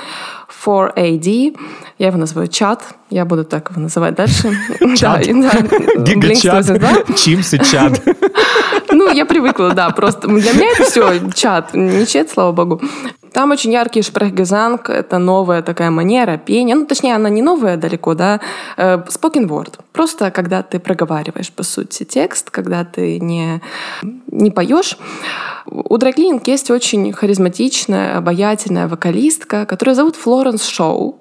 [0.65, 1.57] 4AD.
[1.99, 2.85] Я его называю чат.
[3.11, 4.57] Я буду так его называть дальше.
[4.97, 5.27] Чат.
[5.27, 7.17] Гигачат, 182.
[7.17, 8.01] Чимсы чат.
[8.93, 12.81] Ну, я привыкла, да, просто для меня это все чат, не чат, слава богу.
[13.33, 18.15] Там очень яркий шпрехгезанг, это новая такая манера пения, ну, точнее, она не новая далеко,
[18.15, 18.41] да,
[18.77, 19.75] э, spoken word.
[19.93, 23.61] Просто когда ты проговариваешь, по сути, текст, когда ты не,
[24.31, 24.97] не поешь.
[25.67, 31.21] У Драклининг есть очень харизматичная, обаятельная вокалистка, которая зовут Флоренс Шоу.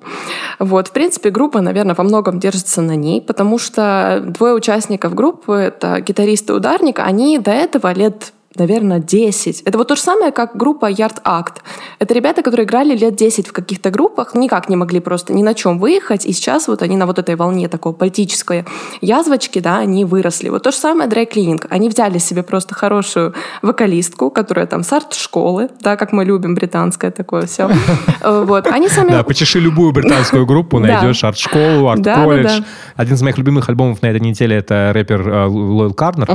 [0.59, 5.53] Вот, в принципе, группа, наверное, во многом держится на ней, потому что двое участников группы,
[5.53, 9.61] это гитарист и ударник, они до этого лет наверное, 10.
[9.61, 11.57] Это вот то же самое, как группа Yard Act.
[11.99, 15.53] Это ребята, которые играли лет 10 в каких-то группах, никак не могли просто ни на
[15.53, 18.65] чем выехать, и сейчас вот они на вот этой волне такой политической
[19.01, 20.49] язвочки, да, они выросли.
[20.49, 21.65] Вот то же самое Dry Cleaning.
[21.69, 27.11] Они взяли себе просто хорошую вокалистку, которая там с арт-школы, да, как мы любим, британское
[27.11, 27.69] такое все.
[28.21, 28.67] Вот.
[28.67, 29.11] Они сами...
[29.11, 32.61] Да, почеши любую британскую группу, найдешь арт-школу, арт-колледж.
[32.95, 36.27] Один из моих любимых альбомов на этой неделе это рэпер э, Лойл Карнер.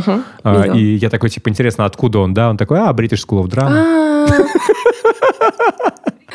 [0.43, 0.65] А.
[0.75, 2.51] И я такой, типа, интересно, откуда он, да?
[2.51, 3.85] Он такой, а, British School of Drama.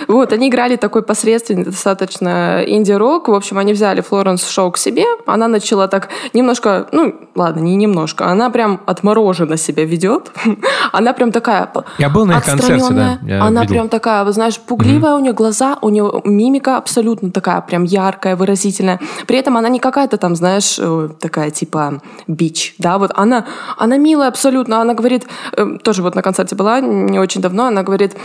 [0.10, 3.28] Вот, они играли такой посредственный, достаточно инди-рок.
[3.28, 5.05] В общем, они взяли Флоренс Шоу к себе.
[5.28, 10.32] Она начала так немножко, ну, ладно, не немножко, она прям отмороженно себя ведет.
[10.91, 13.74] Она прям такая Я был на их концерте, да, я Она видел.
[13.76, 18.36] прям такая, вы знаешь, пугливая у нее глаза, у нее мимика абсолютно такая, прям яркая,
[18.36, 18.99] выразительная.
[19.28, 23.45] При этом она не какая-то там, знаешь, э, такая типа бич, да, вот она,
[23.78, 24.82] она милая абсолютно.
[24.82, 28.18] Она говорит, э, тоже вот на концерте была не очень давно, она говорит, «Э,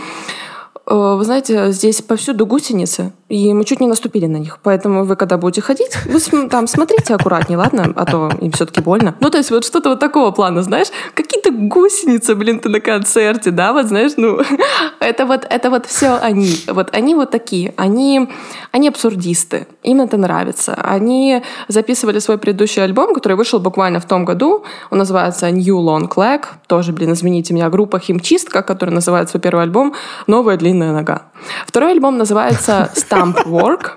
[0.85, 4.59] вы знаете, здесь повсюду гусеницы, и мы чуть не наступили на них.
[4.61, 7.91] Поэтому вы, когда будете ходить, вы там смотрите аккуратнее, ладно?
[7.95, 9.15] А то им все-таки больно.
[9.19, 10.87] Ну, то есть вот что-то вот такого плана, знаешь?
[11.15, 13.73] Какие-то гусеницы, блин, ты на концерте, да?
[13.73, 14.39] Вот знаешь, ну,
[14.99, 16.55] это вот, это вот все они.
[16.67, 17.73] Вот они вот такие.
[17.77, 18.29] Они,
[18.71, 19.65] они абсурдисты.
[19.81, 20.75] Им это нравится.
[20.75, 24.63] Они записывали свой предыдущий альбом, который вышел буквально в том году.
[24.91, 26.43] Он называется New Long Leg.
[26.67, 29.95] Тоже, блин, извините меня, группа Химчистка, которая называет свой первый альбом
[30.27, 31.23] «Новая длинная нога».
[31.65, 33.91] Второй альбом называется Stamp Work.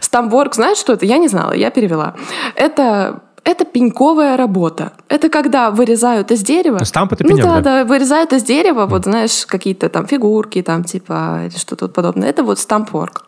[0.00, 1.06] Stamp Work, знаешь, что это?
[1.06, 2.14] Я не знала, я перевела.
[2.54, 4.92] Это это пеньковая работа.
[5.08, 6.76] Это когда вырезают из дерева.
[6.78, 7.60] Ну, стамп это Ну пенек, да, да.
[7.60, 12.28] да, вырезают из дерева, вот знаешь, какие-то там фигурки, там типа или что-то вот подобное.
[12.28, 13.24] Это вот стампворк.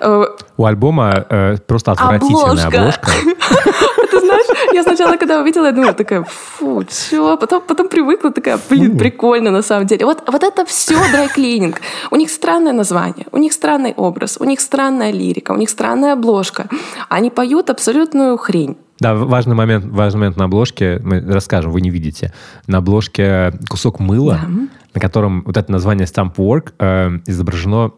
[0.00, 0.24] Э,
[0.56, 2.78] У альбома э, просто отвратительная Обложка.
[2.78, 3.10] обложка.
[4.20, 7.36] Ты знаешь, Я сначала, когда увидела, я думала, такая, фу, все.
[7.36, 10.04] Потом, потом привыкла, такая, блин, прикольно на самом деле.
[10.04, 11.80] Вот, вот это все драйклининг.
[12.10, 16.12] У них странное название, у них странный образ, у них странная лирика, у них странная
[16.12, 16.68] обложка.
[17.08, 18.76] Они поют абсолютную хрень.
[19.00, 22.32] Да, важный момент, важный момент на обложке, мы расскажем, вы не видите.
[22.66, 24.40] На обложке кусок мыла,
[24.94, 27.92] на котором вот это название Stamp Work э, изображено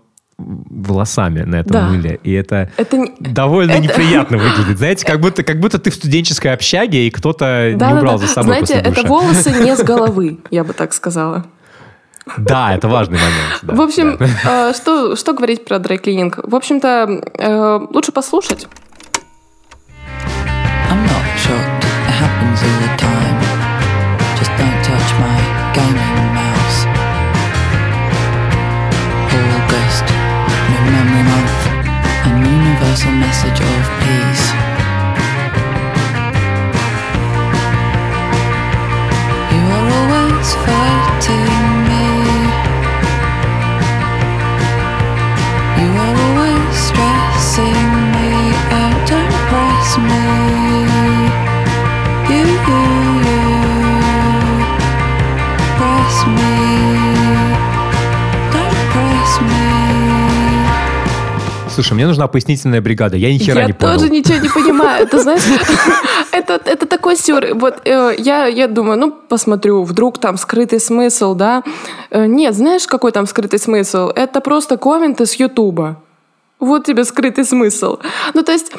[0.71, 1.89] волосами на этом Да.
[1.89, 2.19] мыле.
[2.25, 4.79] И это, Это довольно это- неприятно выглядит.
[4.79, 8.45] Знаете, как будто, как будто ты в студенческой общаге, и кто-то не убрал за собой
[8.45, 9.01] Знаете, после душа.
[9.01, 11.45] это волосы не с головы, я бы так сказала.
[12.37, 13.59] Да, это важный момент.
[13.63, 14.71] да, В общем, да.
[14.71, 16.39] э, что, что говорить про драйклининг?
[16.47, 18.69] В общем-то, э, лучше послушать.
[20.91, 23.37] I'm not shocked, it happens all the time.
[24.39, 24.80] Just don't
[32.91, 34.47] an universal message of peace.
[39.53, 40.80] You are always fighting
[61.81, 63.17] Слушай, мне нужна пояснительная бригада.
[63.17, 63.95] Я ни хера я не понял.
[63.95, 65.07] тоже ничего не понимаю.
[65.07, 65.41] Ты знаешь,
[66.31, 67.55] это, это такой сюр.
[67.55, 71.63] Вот э, я, я думаю, ну, посмотрю, вдруг там скрытый смысл, да?
[72.11, 74.11] Э, нет, знаешь, какой там скрытый смысл?
[74.15, 75.97] Это просто комменты с Ютуба.
[76.59, 77.97] Вот тебе скрытый смысл.
[78.35, 78.73] Ну, то есть,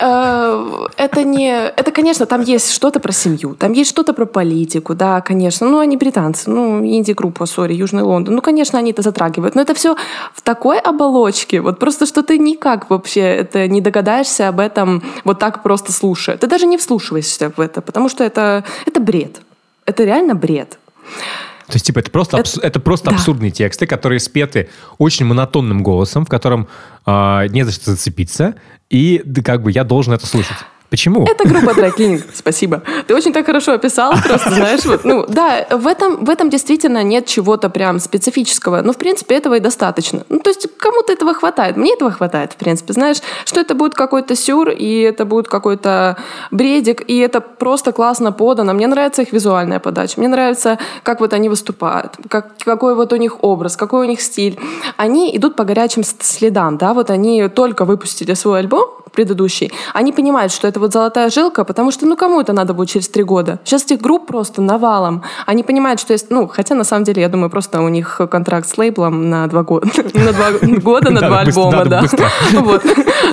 [0.00, 1.50] это не...
[1.50, 5.68] Это, конечно, там есть что-то про семью, там есть что-то про политику, да, конечно.
[5.68, 8.34] Ну, они британцы, ну, инди-группа, сори, Южный Лондон.
[8.34, 9.54] Ну, конечно, они это затрагивают.
[9.54, 9.96] Но это все
[10.34, 15.38] в такой оболочке, вот просто, что ты никак вообще это не догадаешься об этом вот
[15.38, 16.38] так просто слушая.
[16.38, 19.42] Ты даже не вслушиваешься в это, потому что это, это бред.
[19.84, 20.78] Это реально бред.
[21.66, 23.16] То есть, типа, это просто, абс- это просто да.
[23.16, 26.66] абсурдные тексты, которые спеты очень монотонным голосом, в котором
[27.06, 28.54] а, не за что зацепиться,
[28.90, 30.58] и как бы я должен это слушать.
[30.90, 31.24] Почему?
[31.24, 32.82] Это группа Драйклининг, спасибо.
[33.06, 37.04] Ты очень так хорошо описал, просто знаешь, вот, ну да, в этом, в этом действительно
[37.04, 40.24] нет чего-то прям специфического, но в принципе этого и достаточно.
[40.28, 43.94] Ну то есть кому-то этого хватает, мне этого хватает в принципе, знаешь, что это будет
[43.94, 46.16] какой-то сюр, и это будет какой-то
[46.50, 48.72] бредик, и это просто классно подано.
[48.72, 53.16] Мне нравится их визуальная подача, мне нравится, как вот они выступают, как, какой вот у
[53.16, 54.58] них образ, какой у них стиль.
[54.96, 60.52] Они идут по горячим следам, да, вот они только выпустили свой альбом, предыдущий, они понимают,
[60.52, 63.60] что это вот золотая жилка, потому что, ну, кому это надо будет через три года?
[63.64, 65.22] Сейчас этих групп просто навалом.
[65.46, 68.68] Они понимают, что есть, ну, хотя на самом деле, я думаю, просто у них контракт
[68.68, 70.50] с лейблом на два года, на два
[70.82, 72.04] года, на два альбома, да.
[72.52, 72.82] Вот.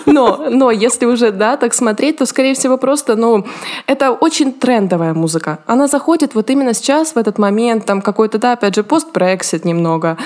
[0.05, 3.45] Но, но если уже, да, так смотреть, то, скорее всего, просто, ну,
[3.85, 5.59] это очень трендовая музыка.
[5.65, 10.17] Она заходит вот именно сейчас, в этот момент, там какой-то, да, опять же, пост-брексит немного.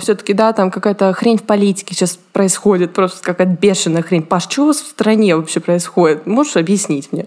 [0.00, 4.22] Все-таки, да, там какая-то хрень в политике сейчас происходит, просто какая-то бешеная хрень.
[4.22, 6.26] Паш, что у вас стране вообще происходит?
[6.26, 7.26] Можешь объяснить мне?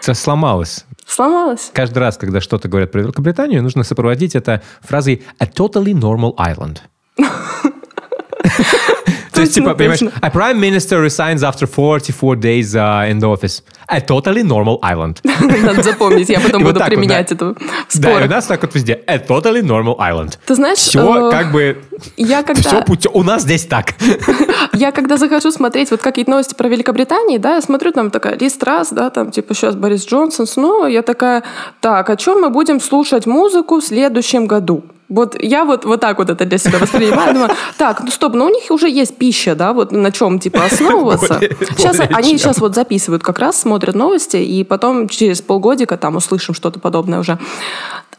[0.00, 0.84] Всё сломалось.
[1.06, 1.70] Сломалась?
[1.72, 6.80] Каждый раз, когда что-то говорят про Великобританию, нужно сопроводить это фразой «a totally normal island».
[9.38, 13.62] То есть, типа, понимаешь, a prime minister resigns after 44 days uh, in the office.
[13.86, 15.20] A totally normal island.
[15.62, 19.00] Надо запомнить, я потом буду применять это в Да, и у нас так вот везде.
[19.06, 20.38] A totally normal island.
[20.44, 21.78] Ты знаешь, Все э, как бы...
[22.16, 22.60] я когда...
[22.62, 23.12] Все путем.
[23.14, 23.94] У нас здесь так.
[24.72, 28.60] Я когда захожу смотреть вот какие-то новости про Великобританию, да, я смотрю, там такая Лист
[28.60, 31.42] Трасс, да, там типа сейчас Борис Джонсон снова, я такая,
[31.80, 34.84] так, о чем мы будем слушать музыку в следующем году?
[35.08, 37.32] Вот я вот, вот так вот это для себя воспринимаю.
[37.34, 40.64] Думаю, так, ну стоп, ну у них уже есть пища, да, вот на чем типа
[40.66, 41.34] основываться.
[41.34, 42.38] Более- Сейчас более они чем.
[42.38, 47.20] сейчас вот записывают как раз, смотрят новости, и потом через полгодика там услышим что-то подобное
[47.20, 47.38] уже.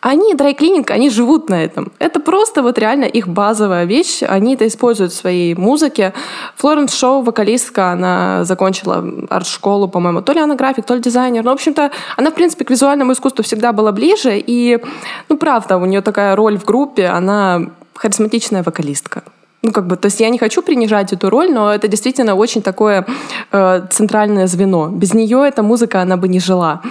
[0.02, 1.92] Они, драйклининг, они живут на этом.
[2.00, 4.24] Это просто вот реально их базовая вещь.
[4.26, 6.14] Они это используют в своей музыке.
[6.56, 10.22] Флоренс Шоу, вокалистка, она закончила арт-школу, по-моему.
[10.22, 11.44] То ли она график, то ли дизайнер.
[11.44, 14.38] Ну, в общем-то, она, в принципе, к визуальному искусству всегда была ближе.
[14.40, 14.80] И,
[15.28, 16.79] ну, правда, у нее такая роль в группе.
[16.88, 19.24] Она харизматичная вокалистка.
[19.62, 22.62] Ну, как бы, то есть я не хочу принижать эту роль, но это действительно очень
[22.62, 23.06] такое
[23.52, 24.88] э, центральное звено.
[24.88, 26.82] Без нее эта музыка, она бы не жила.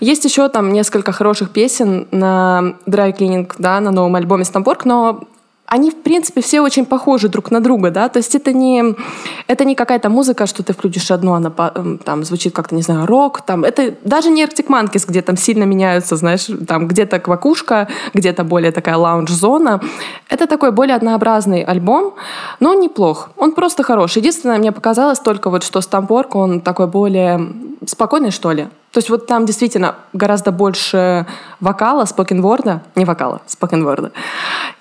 [0.00, 5.24] Есть еще там несколько хороших песен на Dry Cleaning, да, на новом альбоме Стамборг, но
[5.66, 8.94] они, в принципе, все очень похожи друг на друга, да, то есть это не,
[9.48, 11.50] это не какая-то музыка, что ты включишь одну, она
[12.04, 15.64] там звучит как-то, не знаю, рок, там, это даже не Arctic Monkeys, где там сильно
[15.64, 19.80] меняются, знаешь, там где-то квакушка, где-то более такая лаунж-зона.
[20.28, 22.14] Это такой более однообразный альбом,
[22.60, 24.18] но он неплох, он просто хороший.
[24.18, 27.40] Единственное, мне показалось только вот, что Стампорг, он такой более
[27.86, 28.68] спокойный, что ли.
[28.96, 31.26] То есть вот там действительно гораздо больше
[31.60, 34.12] вокала, спокенворда, не вокала, спокенворда,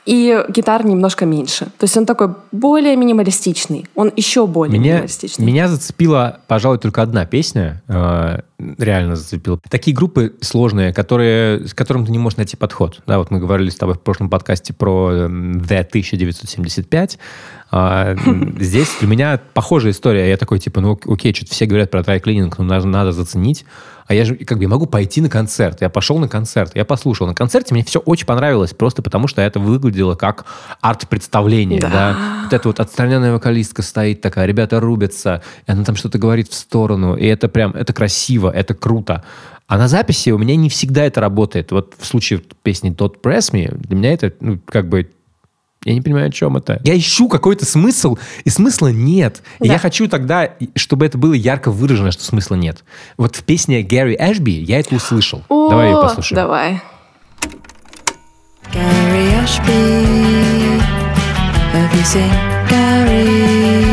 [0.06, 1.66] и гитар немножко меньше.
[1.66, 3.88] То есть он такой более минималистичный.
[3.94, 5.46] Он еще более Меня, минималистичный.
[5.46, 7.82] меня зацепила, пожалуй, только одна песня.
[7.90, 8.40] э,
[8.78, 9.60] реально зацепила.
[9.70, 13.02] Такие группы сложные, которые, с которым ты не можешь найти подход.
[13.06, 17.20] Да, вот мы говорили с тобой в прошлом подкасте про эм, The 1975.
[17.72, 18.16] А,
[18.60, 20.30] здесь для меня похожая история.
[20.30, 23.66] Я такой, типа, ну ок- окей, что-то все говорят про трай-клининг, ну надо, надо заценить.
[24.08, 25.82] А я же, как бы, могу пойти на концерт.
[25.82, 27.26] Я пошел на концерт, я послушал.
[27.26, 30.46] На концерте мне все очень понравилось, просто потому что это выглядело как
[30.80, 31.82] арт-представление.
[31.82, 31.90] Да.
[31.90, 32.18] Да.
[32.44, 36.54] Вот эта вот отстраненная вокалистка стоит такая, ребята рубятся, и она там что-то говорит в
[36.54, 39.24] сторону, и это прям, это красиво, это круто.
[39.68, 41.72] А на записи у меня не всегда это работает.
[41.72, 45.10] Вот в случае песни Don't Press Me, для меня это, ну, как бы,
[45.86, 46.82] я не понимаю, о чем это.
[46.84, 49.42] Я ищу какой-то смысл, и смысла нет.
[49.62, 49.74] И Да.
[49.74, 52.84] я хочу тогда, чтобы это было ярко выражено, что смысла нет.
[53.18, 55.44] Вот в песне Гэри Эшби я это услышал.
[55.48, 56.36] О, Давай ее послушаем.
[56.36, 56.82] Давай.
[58.74, 60.82] Gary Ashby.
[61.74, 62.32] Have you seen
[62.68, 63.86] Gary?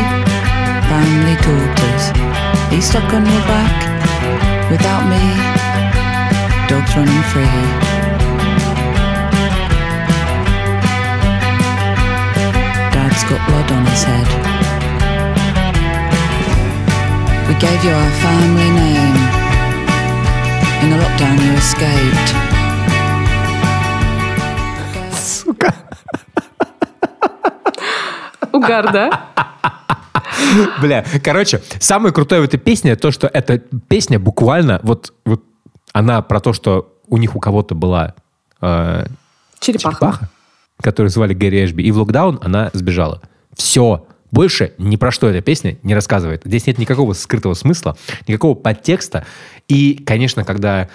[0.89, 2.13] Family tortoise.
[2.71, 5.23] He's stuck on your back without me.
[6.69, 7.92] Dogs running free.
[13.33, 14.29] Got blood on his head.
[17.49, 19.17] We gave you our family name.
[20.83, 22.29] In the lockdown, you escaped.
[28.53, 29.29] Угар, да?
[30.83, 35.43] Бля, короче, самое крутое в этой песне то, что эта песня буквально вот, вот
[35.95, 38.15] она про то, что у них у кого-то была
[38.61, 39.07] э,
[39.59, 39.97] Черепаха.
[39.97, 40.29] черепаха,
[40.83, 43.23] которую звали Гэри Эшби, и в локдаун она сбежала.
[43.57, 44.07] Все.
[44.31, 46.43] Больше ни про что эта песня не рассказывает.
[46.45, 49.27] Здесь нет никакого скрытого смысла, никакого подтекста.
[49.69, 50.89] И, конечно, когда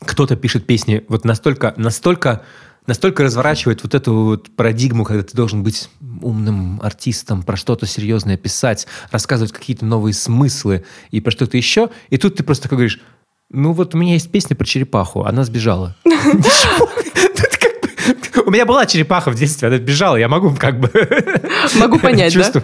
[0.00, 2.42] кто-то пишет песни вот настолько, настолько,
[2.86, 5.88] настолько разворачивает вот эту вот парадигму, когда ты должен быть
[6.20, 11.90] умным артистом, про что-то серьезное писать, рассказывать какие-то новые смыслы и про что-то еще.
[12.08, 13.00] И тут ты просто такой говоришь,
[13.50, 15.96] ну вот у меня есть песня про черепаху, она сбежала.
[16.04, 16.88] Ничего.
[18.46, 20.90] У меня была черепаха в детстве, она бежала, я могу как бы...
[21.78, 22.62] Могу понять, да?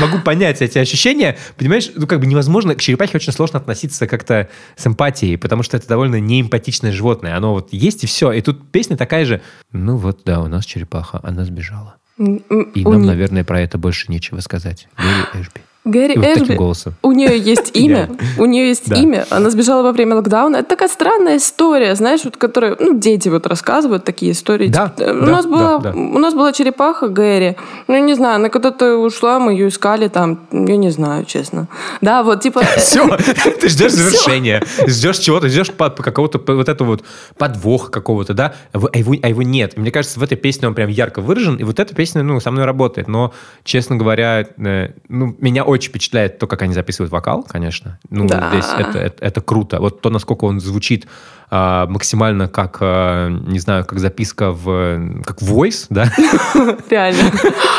[0.00, 1.36] Могу понять эти ощущения.
[1.56, 5.76] Понимаешь, ну как бы невозможно, к черепахе очень сложно относиться как-то с эмпатией, потому что
[5.76, 7.36] это довольно неэмпатичное животное.
[7.36, 8.32] Оно вот есть и все.
[8.32, 9.40] И тут песня такая же.
[9.72, 11.96] Ну вот, да, у нас черепаха, она сбежала.
[12.18, 14.88] И нам, наверное, про это больше нечего сказать.
[14.96, 15.60] Гэри Эшби.
[15.84, 16.94] Гэри вот Эшби, голосом.
[17.02, 20.56] у нее есть имя, у нее есть имя, она сбежала во время локдауна.
[20.58, 24.68] Это такая странная история, знаешь, вот, которая, ну, дети вот рассказывают такие истории.
[24.68, 27.56] Да, Типа, э, у, нас была, у нас была черепаха Гэри.
[27.86, 31.68] Ну, не знаю, она когда-то ушла, мы ее искали там, я не знаю, честно.
[32.00, 32.60] Да, вот, типа...
[32.76, 33.08] Все,
[33.60, 37.04] ты ждешь завершения, ждешь чего-то, ждешь какого-то вот этого вот
[37.38, 39.76] подвоха какого-то, да, а его- а его, нет.
[39.76, 42.50] Мне кажется, в этой песне он прям ярко выражен, и вот эта песня, ну, со
[42.50, 43.08] мной работает.
[43.08, 43.32] Но,
[43.64, 47.98] честно говоря, э, ну, меня очень впечатляет то, как они записывают вокал, конечно.
[48.10, 48.48] Ну, Да.
[48.50, 49.78] здесь это, это, это круто.
[49.80, 51.06] Вот то, насколько он звучит
[51.50, 56.12] а, максимально как, а, не знаю, как записка в, как voice, да?
[56.90, 57.32] Реально.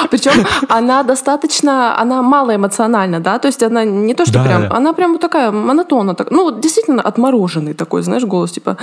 [0.10, 4.76] Причем она достаточно, она малоэмоциональна, да, то есть она не то, что Да, прям, да.
[4.76, 8.78] она прям вот такая монотонна, так, ну, действительно отмороженный такой, знаешь, голос, типа,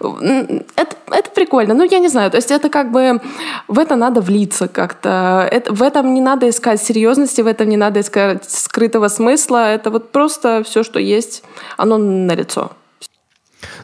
[0.00, 3.20] это, это прикольно, ну, я не знаю, то есть это как бы,
[3.68, 7.76] в это надо влиться как-то, это, в этом не надо искать серьезности, в этом не
[7.76, 11.42] надо искать скрытого смысла, это вот просто все, что есть,
[11.76, 12.70] оно налицо.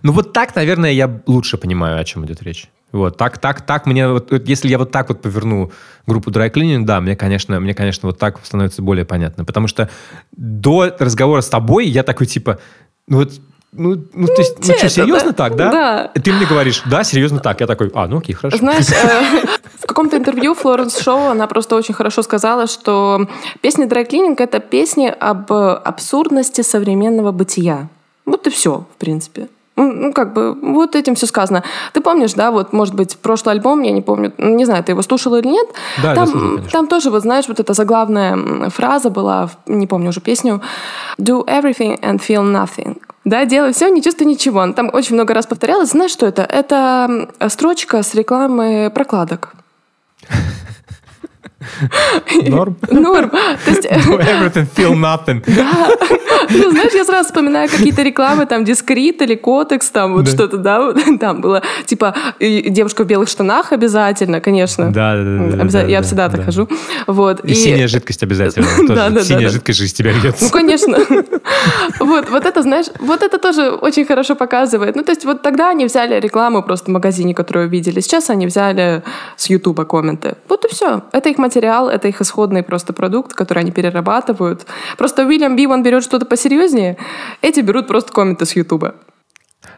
[0.02, 2.68] Ну вот так, наверное, я лучше понимаю, о чем идет речь.
[2.92, 5.70] Вот так, так, так мне вот, если я вот так вот поверну
[6.06, 9.90] группу Dry Cleaning, да, мне, конечно, мне, конечно, вот так становится более понятно, потому что
[10.32, 12.58] до разговора с тобой я такой типа,
[13.06, 13.32] ну вот,
[13.72, 15.36] ну, ну, то есть, ну что, это, серьезно да?
[15.36, 15.70] так, да?
[15.70, 16.10] Да.
[16.14, 17.60] И ты мне говоришь, да, серьезно так.
[17.60, 18.56] Я такой, а, ну окей, хорошо.
[18.56, 19.46] Знаешь, э,
[19.78, 23.28] в каком-то интервью Флоренс Шоу она просто очень хорошо сказала, что
[23.60, 27.88] песня Dry Cleaning— это песни об абсурдности современного бытия.
[28.24, 29.48] Вот и все, в принципе.
[29.78, 31.62] Ну, как бы, вот этим все сказано.
[31.92, 35.02] Ты помнишь, да, вот, может быть, прошлый альбом, я не помню, не знаю, ты его
[35.02, 35.68] слушал или нет.
[36.02, 36.70] Да, там, слушал, конечно.
[36.70, 40.60] там тоже, вот знаешь, вот эта заглавная фраза была, не помню уже песню,
[41.16, 43.00] «Do everything and feel nothing».
[43.24, 44.66] Да, делай все, не чувствуй ничего.
[44.72, 45.90] Там очень много раз повторялось.
[45.90, 46.42] Знаешь, что это?
[46.42, 49.54] Это строчка с рекламы прокладок.
[52.48, 52.76] Норм?
[52.90, 53.30] Норм.
[53.64, 55.42] То есть, Do everything, feel nothing.
[56.50, 60.30] ну, знаешь, я сразу вспоминаю какие-то рекламы, там, Дискрит или Котекс, там, вот Да.
[60.30, 64.90] что-то, да, там было, типа, и девушка в белых штанах обязательно, конечно.
[64.92, 66.44] Да, да, да, да, Обяза- да, Я да, всегда так да.
[66.46, 66.68] хожу.
[67.06, 67.40] Вот.
[67.44, 68.66] И синяя жидкость обязательно.
[68.88, 69.48] Да, да, да, Синяя да.
[69.50, 70.44] жидкость же из тебя льется.
[70.44, 70.98] Ну, конечно.
[72.00, 74.96] Вот, вот это, знаешь, вот это тоже очень хорошо показывает.
[74.96, 78.00] Ну, то есть вот тогда они взяли рекламу просто в магазине, которую видели.
[78.00, 79.02] Сейчас они взяли
[79.36, 80.36] с Ютуба комменты.
[80.48, 81.02] Вот и все.
[81.12, 84.66] Это их материал, это их исходный просто продукт, который они перерабатывают.
[84.96, 86.96] Просто Уильям Биван берет что-то посерьезнее,
[87.42, 88.94] эти берут просто комменты с Ютуба.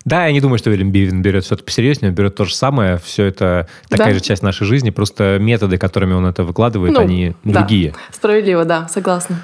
[0.05, 2.99] Да, я не думаю, что Уильям Бивен берет что-то посерьезнее, он берет то же самое.
[2.99, 4.15] Все это такая Да.
[4.15, 7.61] же часть нашей жизни, просто методы, которыми он это выкладывает, Ну, они да.
[7.61, 7.95] другие.
[8.13, 9.43] Справедливо, да, согласна.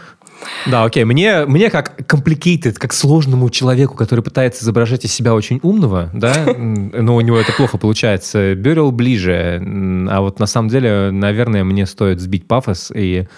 [0.66, 1.04] Да, окей.
[1.04, 6.34] Мне, мне как complicated, как сложному человеку, который пытается изображать из себя очень умного, да,
[6.56, 9.62] но у него это плохо получается, Бюрил ближе.
[10.10, 13.28] А вот на самом деле, наверное, мне стоит сбить пафос и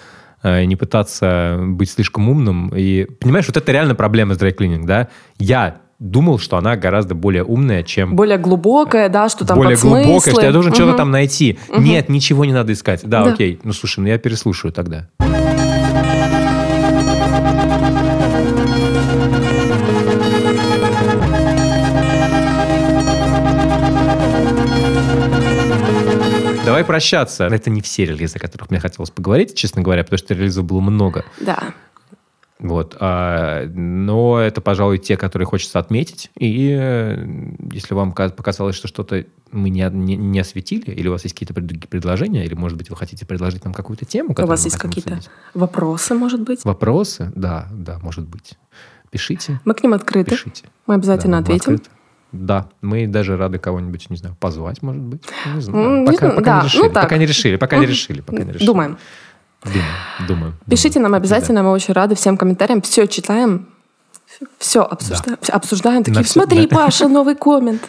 [0.43, 2.71] э, не пытаться быть слишком умным.
[2.75, 5.09] И, понимаешь, вот это реально проблема с драйклининг, да?
[5.37, 10.31] Я думал, что она гораздо более умная, чем Более глубокое, да, что там более глубокое,
[10.31, 10.97] что я должен что-то Мгм.
[10.97, 11.59] там найти.
[11.77, 13.01] Нет, ничего не надо искать.
[13.03, 13.33] Да, Да.
[13.33, 13.59] окей.
[13.63, 15.09] Ну, слушай, ну я переслушаю тогда.
[26.69, 27.45] Давай прощаться.
[27.47, 30.79] Это не все релизы, о которых мне хотелось поговорить, честно говоря, потому что релизов было
[30.81, 31.25] много.
[31.39, 31.73] Да.
[32.59, 32.97] Вот.
[32.99, 36.29] а, но это, пожалуй, те, которые хочется отметить.
[36.37, 37.25] И э,
[37.71, 41.35] если вам ка- показалось, что что-то мы не, не, не осветили, или у вас есть
[41.35, 44.75] какие-то пред- предложения, или, может быть, вы хотите предложить нам какую-то тему, У вас есть
[44.77, 45.31] какие-то обсудить.
[45.53, 46.65] вопросы, может быть?
[46.65, 47.31] вопросы?
[47.33, 48.55] Да, да, может быть.
[49.09, 50.29] Пишите, Мы к ним открыты.
[50.31, 50.65] пишите.
[50.85, 51.75] Мы обязательно Да, мы ответим.
[51.75, 51.89] открыты.
[52.31, 55.23] Да, мы даже рады кого-нибудь, не знаю, позвать, может быть.
[55.55, 56.01] Не знаю.
[56.01, 57.03] Не Пока, да, не ну так.
[57.03, 58.65] Пока не решили, пока не решили, пока не решили.
[58.65, 58.97] Думаем.
[59.63, 59.83] Думаем,
[60.27, 60.53] думаем.
[60.69, 61.03] Пишите думаем.
[61.03, 61.17] нам Да.
[61.17, 62.81] обязательно, мы очень рады всем комментариям.
[62.81, 63.67] Все читаем,
[64.57, 65.37] все обсуждаем.
[65.41, 66.03] всё обсуждаем.
[66.03, 66.75] Такие, На всё- смотри, да.
[66.75, 67.81] Паша, новый коммент.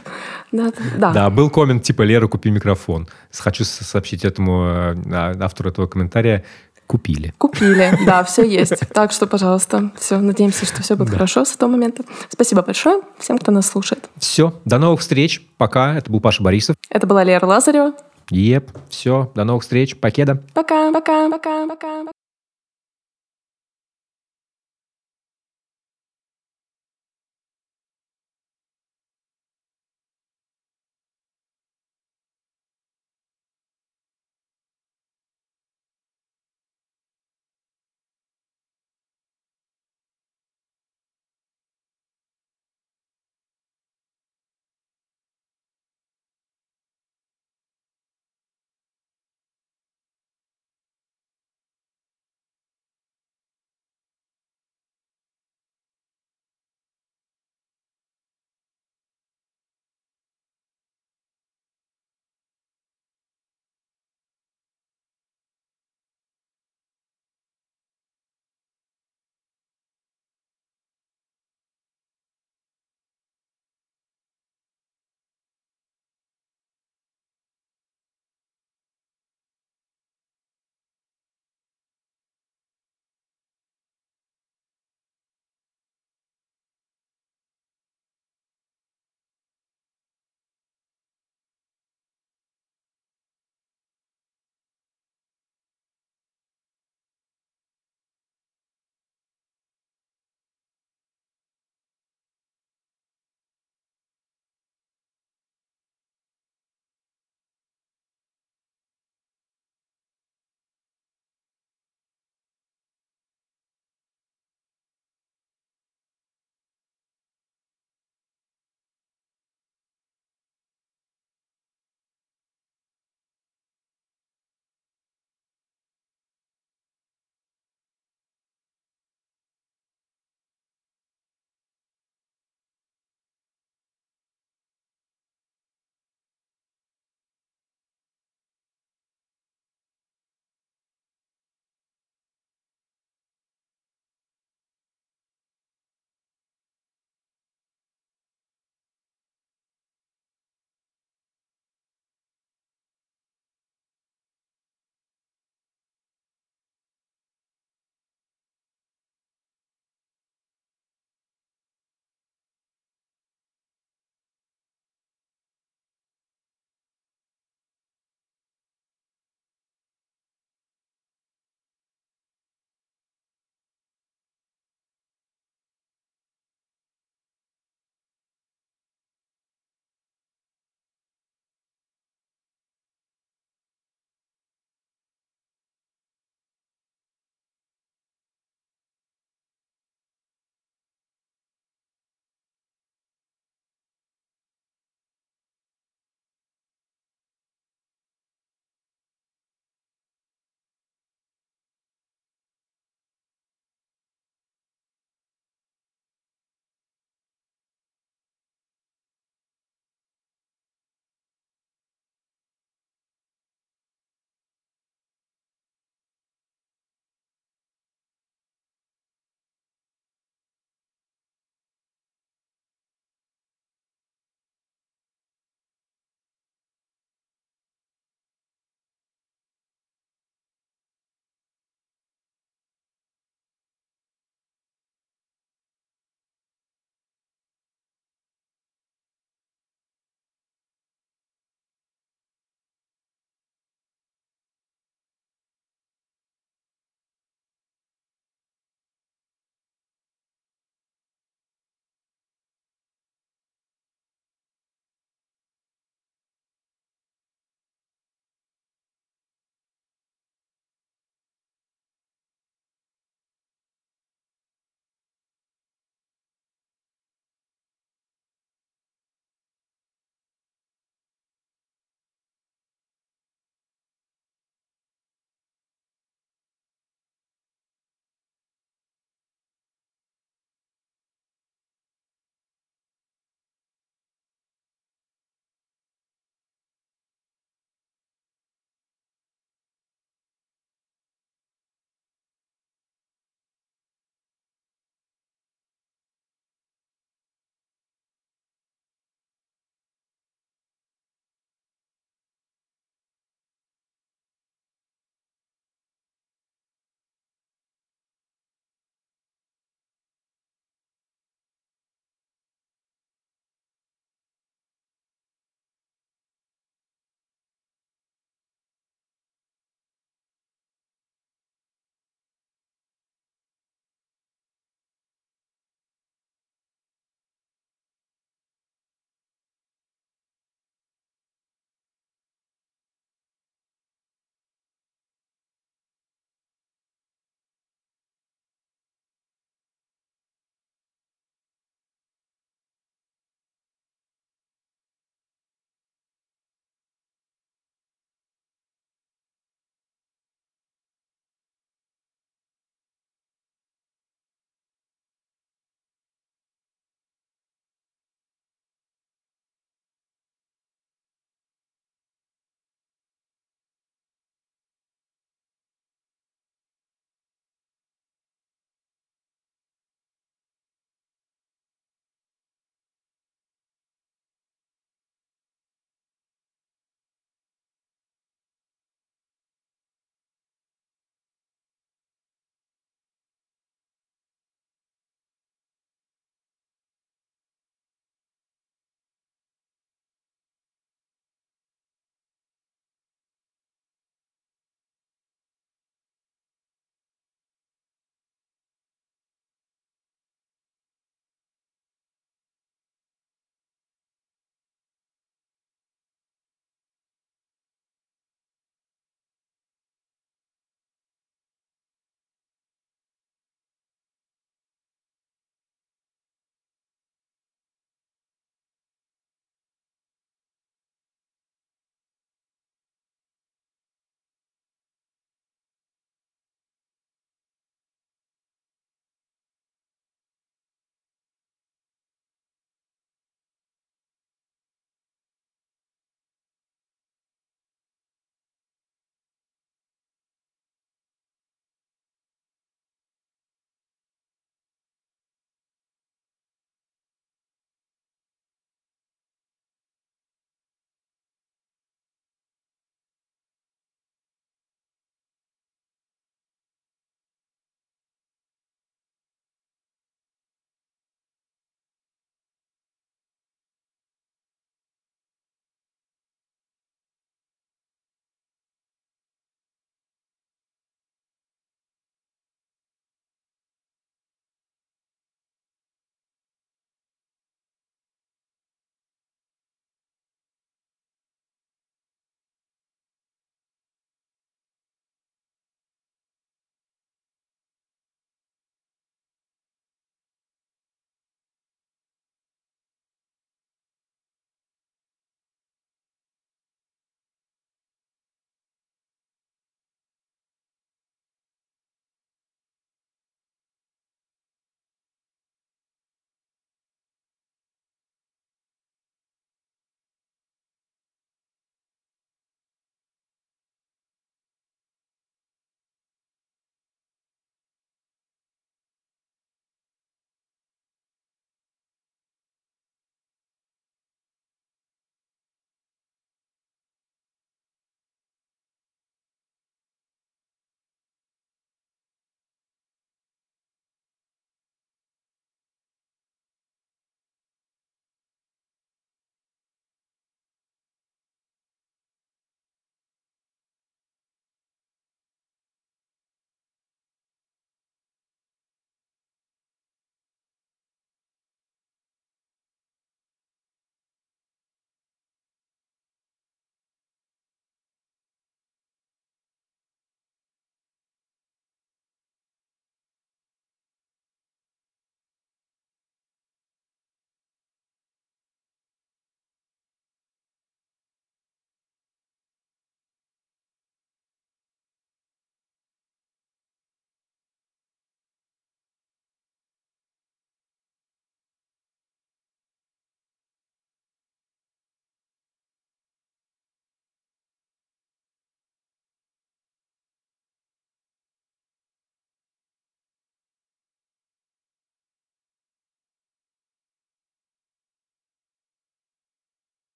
[0.53, 1.13] Да, да.
[1.13, 3.09] Да, был коммент типа «Лера, купи микрофон».
[3.39, 6.45] Хочу сообщить этому э, а, автору этого комментария.
[6.91, 7.33] Купили.
[7.39, 8.73] Купили, да, все есть.
[8.93, 11.15] Так что, пожалуйста, все, надеемся, что все будет Да.
[11.15, 12.03] хорошо с этого момента.
[12.29, 14.11] Спасибо большое всем, кто нас слушает.
[14.17, 15.41] Все, до новых встреч.
[15.57, 15.95] Пока.
[15.97, 16.75] Это был Паша Борисов.
[16.89, 17.93] Это была Лера Лазарева.
[18.31, 19.97] Еп, все, до новых встреч.
[19.97, 20.43] Покеда.
[20.53, 22.07] Пока, пока, пока, пока.